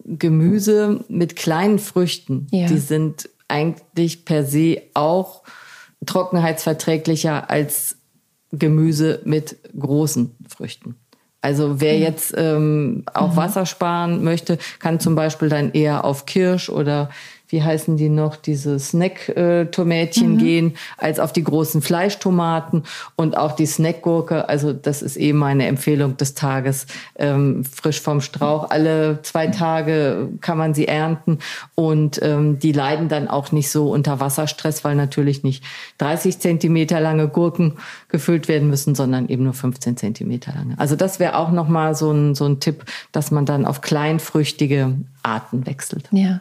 Gemüse 0.05 1.03
mit 1.07 1.35
kleinen 1.35 1.79
Früchten, 1.79 2.47
ja. 2.51 2.67
die 2.67 2.77
sind 2.77 3.29
eigentlich 3.47 4.25
per 4.25 4.45
se 4.45 4.81
auch 4.93 5.43
trockenheitsverträglicher 6.05 7.49
als 7.49 7.97
Gemüse 8.51 9.21
mit 9.25 9.57
großen 9.77 10.35
Früchten. 10.47 10.95
Also 11.41 11.81
wer 11.81 11.97
jetzt 11.97 12.33
ähm, 12.37 13.03
auch 13.13 13.31
mhm. 13.31 13.35
Wasser 13.35 13.65
sparen 13.65 14.23
möchte, 14.23 14.57
kann 14.79 14.99
zum 14.99 15.15
Beispiel 15.15 15.49
dann 15.49 15.71
eher 15.73 16.05
auf 16.05 16.25
Kirsch 16.25 16.69
oder 16.69 17.09
wie 17.53 17.61
heißen 17.61 17.97
die 17.97 18.09
noch, 18.09 18.35
diese 18.35 18.79
Snack-Tomätchen 18.79 20.33
mhm. 20.33 20.37
gehen, 20.39 20.73
als 20.97 21.19
auf 21.19 21.31
die 21.31 21.43
großen 21.43 21.83
Fleischtomaten 21.83 22.81
und 23.15 23.37
auch 23.37 23.51
die 23.51 23.67
Snackgurke. 23.67 24.49
Also 24.49 24.73
das 24.73 25.03
ist 25.03 25.17
eben 25.17 25.37
meine 25.37 25.67
Empfehlung 25.67 26.17
des 26.17 26.33
Tages. 26.33 26.87
Ähm, 27.15 27.63
frisch 27.63 28.01
vom 28.01 28.21
Strauch. 28.21 28.71
Alle 28.71 29.19
zwei 29.21 29.47
Tage 29.47 30.29
kann 30.41 30.57
man 30.57 30.73
sie 30.73 30.87
ernten 30.87 31.37
und 31.75 32.19
ähm, 32.23 32.57
die 32.57 32.71
leiden 32.71 33.07
dann 33.07 33.27
auch 33.27 33.51
nicht 33.51 33.69
so 33.69 33.91
unter 33.91 34.19
Wasserstress, 34.19 34.83
weil 34.83 34.95
natürlich 34.95 35.43
nicht 35.43 35.63
30 35.99 36.39
Zentimeter 36.39 36.99
lange 37.01 37.27
Gurken 37.27 37.73
gefüllt 38.09 38.47
werden 38.47 38.67
müssen, 38.67 38.95
sondern 38.95 39.29
eben 39.29 39.43
nur 39.43 39.53
15 39.53 39.95
Zentimeter 39.95 40.53
lange. 40.55 40.73
Also 40.79 40.95
das 40.95 41.19
wäre 41.19 41.37
auch 41.37 41.51
nochmal 41.51 41.93
so 41.93 42.09
ein, 42.09 42.33
so 42.33 42.47
ein 42.47 42.59
Tipp, 42.59 42.85
dass 43.11 43.29
man 43.29 43.45
dann 43.45 43.67
auf 43.67 43.81
kleinfrüchtige 43.81 44.95
Arten 45.21 45.67
wechselt. 45.67 46.09
Ja. 46.11 46.39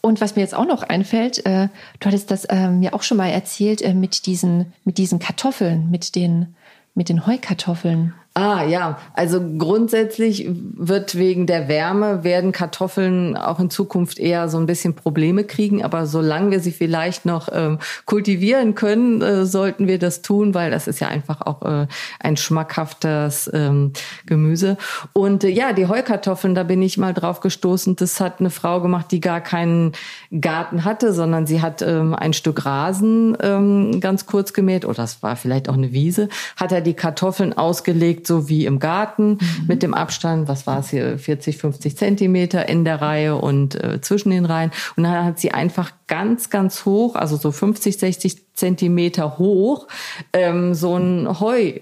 Und 0.00 0.20
was 0.20 0.36
mir 0.36 0.42
jetzt 0.42 0.54
auch 0.54 0.66
noch 0.66 0.82
einfällt, 0.82 1.44
äh, 1.46 1.68
du 2.00 2.06
hattest 2.06 2.30
das 2.30 2.44
äh, 2.46 2.68
mir 2.68 2.94
auch 2.94 3.02
schon 3.02 3.16
mal 3.16 3.30
erzählt 3.30 3.82
äh, 3.82 3.94
mit 3.94 4.26
diesen 4.26 4.72
mit 4.84 4.98
diesen 4.98 5.18
Kartoffeln, 5.18 5.90
mit 5.90 6.14
den 6.14 6.54
mit 6.94 7.08
den 7.08 7.26
Heukartoffeln. 7.26 8.14
Ah 8.34 8.64
ja, 8.64 8.98
also 9.12 9.42
grundsätzlich 9.58 10.48
wird 10.48 11.18
wegen 11.18 11.46
der 11.46 11.68
Wärme 11.68 12.24
werden 12.24 12.50
Kartoffeln 12.50 13.36
auch 13.36 13.60
in 13.60 13.68
Zukunft 13.68 14.18
eher 14.18 14.48
so 14.48 14.56
ein 14.56 14.64
bisschen 14.64 14.94
Probleme 14.94 15.44
kriegen, 15.44 15.84
aber 15.84 16.06
solange 16.06 16.50
wir 16.50 16.60
sie 16.60 16.72
vielleicht 16.72 17.26
noch 17.26 17.50
ähm, 17.52 17.78
kultivieren 18.06 18.74
können, 18.74 19.20
äh, 19.20 19.44
sollten 19.44 19.86
wir 19.86 19.98
das 19.98 20.22
tun, 20.22 20.54
weil 20.54 20.70
das 20.70 20.86
ist 20.86 20.98
ja 20.98 21.08
einfach 21.08 21.42
auch 21.42 21.60
äh, 21.60 21.86
ein 22.20 22.38
schmackhaftes 22.38 23.50
ähm, 23.52 23.92
Gemüse. 24.24 24.78
Und 25.12 25.44
äh, 25.44 25.48
ja, 25.48 25.74
die 25.74 25.86
Heukartoffeln, 25.86 26.54
da 26.54 26.62
bin 26.62 26.80
ich 26.80 26.96
mal 26.96 27.12
drauf 27.12 27.40
gestoßen. 27.40 27.96
Das 27.96 28.18
hat 28.18 28.40
eine 28.40 28.48
Frau 28.48 28.80
gemacht, 28.80 29.06
die 29.10 29.20
gar 29.20 29.42
keinen 29.42 29.92
Garten 30.40 30.86
hatte, 30.86 31.12
sondern 31.12 31.46
sie 31.46 31.60
hat 31.60 31.82
ähm, 31.82 32.14
ein 32.14 32.32
Stück 32.32 32.64
Rasen 32.64 33.36
ähm, 33.42 34.00
ganz 34.00 34.24
kurz 34.24 34.54
gemäht 34.54 34.86
oder 34.86 34.94
das 34.94 35.22
war 35.22 35.36
vielleicht 35.36 35.68
auch 35.68 35.74
eine 35.74 35.92
Wiese, 35.92 36.30
hat 36.56 36.72
er 36.72 36.80
die 36.80 36.94
Kartoffeln 36.94 37.52
ausgelegt 37.52 38.21
gelegt, 38.22 38.26
so 38.26 38.48
wie 38.48 38.66
im 38.66 38.78
Garten, 38.78 39.32
mhm. 39.32 39.66
mit 39.66 39.82
dem 39.82 39.94
Abstand, 39.94 40.48
was 40.48 40.66
war 40.66 40.80
es 40.80 40.90
hier, 40.90 41.18
40, 41.18 41.58
50 41.58 41.96
Zentimeter 41.96 42.68
in 42.68 42.84
der 42.84 43.00
Reihe 43.00 43.36
und 43.36 43.74
äh, 43.82 44.00
zwischen 44.00 44.30
den 44.30 44.44
Reihen. 44.44 44.70
Und 44.96 45.04
dann 45.04 45.24
hat 45.24 45.38
sie 45.38 45.52
einfach 45.52 45.92
ganz, 46.06 46.50
ganz 46.50 46.84
hoch, 46.84 47.14
also 47.14 47.36
so 47.36 47.52
50, 47.52 47.98
60 47.98 48.54
Zentimeter 48.54 49.38
hoch, 49.38 49.88
ähm, 50.32 50.74
so 50.74 50.96
ein 50.96 51.40
Heu 51.40 51.80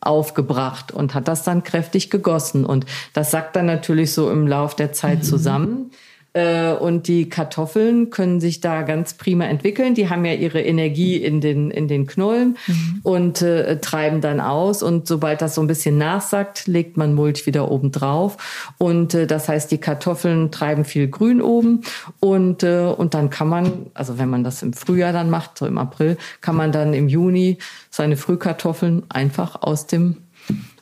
aufgebracht 0.00 0.92
und 0.92 1.14
hat 1.14 1.26
das 1.26 1.42
dann 1.42 1.64
kräftig 1.64 2.08
gegossen. 2.08 2.64
Und 2.64 2.86
das 3.14 3.30
sackt 3.30 3.56
dann 3.56 3.66
natürlich 3.66 4.12
so 4.12 4.30
im 4.30 4.46
Lauf 4.46 4.76
der 4.76 4.92
Zeit 4.92 5.18
mhm. 5.18 5.22
zusammen. 5.22 5.90
Äh, 6.34 6.72
und 6.72 7.08
die 7.08 7.28
Kartoffeln 7.28 8.10
können 8.10 8.40
sich 8.40 8.60
da 8.60 8.82
ganz 8.82 9.14
prima 9.14 9.44
entwickeln. 9.44 9.94
Die 9.94 10.10
haben 10.10 10.24
ja 10.24 10.34
ihre 10.34 10.60
Energie 10.60 11.16
in 11.16 11.40
den, 11.40 11.70
in 11.70 11.88
den 11.88 12.06
Knollen 12.06 12.58
mhm. 12.66 13.00
und 13.02 13.42
äh, 13.42 13.80
treiben 13.80 14.20
dann 14.20 14.40
aus. 14.40 14.82
Und 14.82 15.08
sobald 15.08 15.40
das 15.40 15.54
so 15.54 15.62
ein 15.62 15.66
bisschen 15.66 15.96
nachsackt, 15.96 16.66
legt 16.66 16.96
man 16.96 17.14
Mulch 17.14 17.46
wieder 17.46 17.70
oben 17.70 17.92
drauf. 17.92 18.36
Und 18.76 19.14
äh, 19.14 19.26
das 19.26 19.48
heißt, 19.48 19.70
die 19.70 19.78
Kartoffeln 19.78 20.50
treiben 20.50 20.84
viel 20.84 21.08
Grün 21.08 21.40
oben. 21.40 21.82
Und, 22.20 22.62
äh, 22.62 22.92
und 22.96 23.14
dann 23.14 23.30
kann 23.30 23.48
man, 23.48 23.86
also 23.94 24.18
wenn 24.18 24.28
man 24.28 24.44
das 24.44 24.62
im 24.62 24.74
Frühjahr 24.74 25.12
dann 25.12 25.30
macht, 25.30 25.56
so 25.58 25.66
im 25.66 25.78
April, 25.78 26.18
kann 26.40 26.56
man 26.56 26.72
dann 26.72 26.92
im 26.92 27.08
Juni 27.08 27.58
seine 27.90 28.16
Frühkartoffeln 28.16 29.04
einfach 29.08 29.62
aus 29.62 29.86
dem 29.86 30.18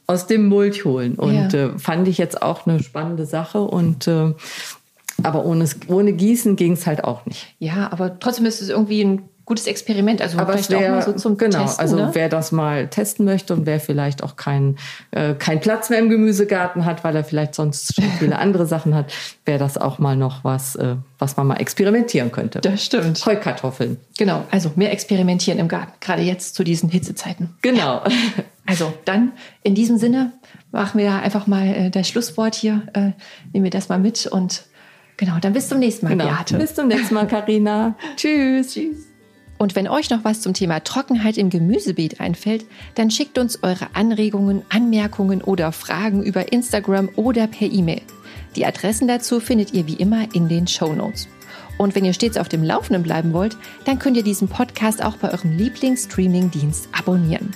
aus 0.09 0.27
dem 0.27 0.47
Mulch 0.47 0.85
holen. 0.85 1.17
Und 1.17 1.53
ja. 1.53 1.67
äh, 1.67 1.79
fand 1.79 2.07
ich 2.07 2.19
jetzt 2.19 2.41
auch 2.41 2.67
eine 2.67 2.83
spannende 2.83 3.27
Sache. 3.27 3.61
Und 3.61 4.07
äh, 4.07 4.35
aber 5.23 5.45
ohne, 5.45 5.69
ohne 5.89 6.13
Gießen 6.13 6.57
ging 6.57 6.73
es 6.73 6.87
halt 6.87 7.05
auch 7.05 7.25
nicht. 7.27 7.55
Ja, 7.59 7.91
aber 7.91 8.19
trotzdem 8.19 8.47
ist 8.47 8.61
es 8.61 8.69
irgendwie 8.69 9.03
ein 9.03 9.29
gutes 9.47 9.69
Experiment. 9.69 10.21
Also 10.21 10.39
aber 10.39 10.53
vielleicht 10.53 10.71
wär, 10.71 10.79
auch 10.79 10.97
mal 10.97 11.03
so 11.03 11.13
zum 11.13 11.39
genau, 11.39 11.63
Testen. 11.63 11.81
Also 11.81 11.97
ne? 11.97 12.11
wer 12.13 12.29
das 12.29 12.51
mal 12.53 12.89
testen 12.89 13.25
möchte 13.25 13.55
und 13.55 13.65
wer 13.65 13.79
vielleicht 13.79 14.23
auch 14.23 14.35
keinen 14.35 14.77
äh, 15.13 15.35
kein 15.35 15.61
Platz 15.61 15.89
mehr 15.89 16.01
im 16.01 16.11
Gemüsegarten 16.11 16.85
hat, 16.85 17.05
weil 17.05 17.15
er 17.15 17.25
vielleicht 17.25 17.55
sonst 17.55 17.95
schon 17.95 18.05
viele 18.19 18.39
andere 18.39 18.67
Sachen 18.67 18.95
hat, 18.95 19.13
wäre 19.47 19.59
das 19.59 19.79
auch 19.79 19.99
mal 19.99 20.17
noch 20.17 20.43
was, 20.43 20.75
äh, 20.75 20.97
was 21.19 21.37
man 21.37 21.47
mal 21.47 21.57
experimentieren 21.57 22.33
könnte. 22.33 22.61
Das 22.61 22.85
stimmt. 22.85 23.25
Heukartoffeln. 23.25 23.99
Genau, 24.19 24.45
also 24.51 24.73
mehr 24.75 24.93
experimentieren 24.93 25.61
im 25.61 25.69
Garten, 25.69 25.93
gerade 26.01 26.23
jetzt 26.23 26.57
zu 26.57 26.65
diesen 26.65 26.89
Hitzezeiten. 26.91 27.55
Genau. 27.63 28.03
Also 28.69 28.93
dann 29.05 29.31
in 29.63 29.77
diesem 29.77 29.97
Sinne 29.97 30.33
machen 30.73 30.99
wir 30.99 31.13
einfach 31.13 31.47
mal 31.47 31.69
äh, 31.69 31.91
das 31.91 32.09
Schlusswort 32.09 32.57
hier. 32.57 32.83
Äh, 32.95 33.13
nehmen 33.53 33.63
wir 33.63 33.71
das 33.71 33.89
mal 33.89 34.01
mit 34.01 34.27
und 34.27 34.65
Genau, 35.17 35.39
dann 35.41 35.53
bis 35.53 35.69
zum 35.69 35.79
nächsten 35.79 36.07
Mal, 36.07 36.13
genau. 36.13 36.27
Beate. 36.27 36.59
Bis 36.59 36.75
zum 36.75 36.89
nächsten 36.89 37.15
Mal, 37.15 37.27
Karina. 37.27 37.97
Tschüss. 38.17 38.75
Tschüss. 38.75 39.07
Und 39.59 39.75
wenn 39.75 39.89
euch 39.89 40.11
noch 40.11 40.25
was 40.25 40.43
zum 40.43 40.53
Thema 40.53 40.81
Trockenheit 40.81 41.39
im 41.39 41.49
Gemüsebeet 41.49 42.21
einfällt, 42.21 42.67
dann 42.95 43.11
schickt 43.11 43.39
uns 43.39 43.63
eure 43.63 43.89
Anregungen, 43.95 44.63
Anmerkungen 44.69 45.41
oder 45.41 45.73
Fragen 45.73 46.23
über 46.23 46.53
Instagram 46.53 47.09
oder 47.17 47.47
per 47.47 47.71
E-Mail. 47.71 48.03
Die 48.55 48.67
Adressen 48.67 49.09
dazu 49.09 49.41
findet 49.41 49.73
ihr 49.73 49.87
wie 49.87 49.95
immer 49.95 50.35
in 50.35 50.49
den 50.49 50.67
Show 50.67 50.93
Notes. 50.93 51.29
Und 51.79 51.95
wenn 51.95 52.05
ihr 52.05 52.15
stets 52.15 52.37
auf 52.37 52.49
dem 52.49 52.63
Laufenden 52.63 53.03
bleiben 53.03 53.33
wollt, 53.33 53.57
dann 53.85 53.99
könnt 53.99 54.17
ihr 54.17 54.23
diesen 54.23 54.49
Podcast 54.49 55.03
auch 55.03 55.17
bei 55.17 55.31
eurem 55.31 55.57
Lieblingsstreaming-Dienst 55.57 56.89
abonnieren. 56.93 57.51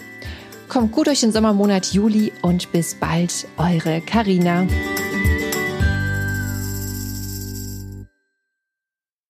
Kommt 0.68 0.92
gut 0.92 1.06
durch 1.06 1.20
den 1.20 1.32
Sommermonat 1.32 1.92
Juli 1.92 2.32
und 2.42 2.70
bis 2.70 2.94
bald, 2.94 3.46
eure 3.56 4.00
Karina. 4.02 4.66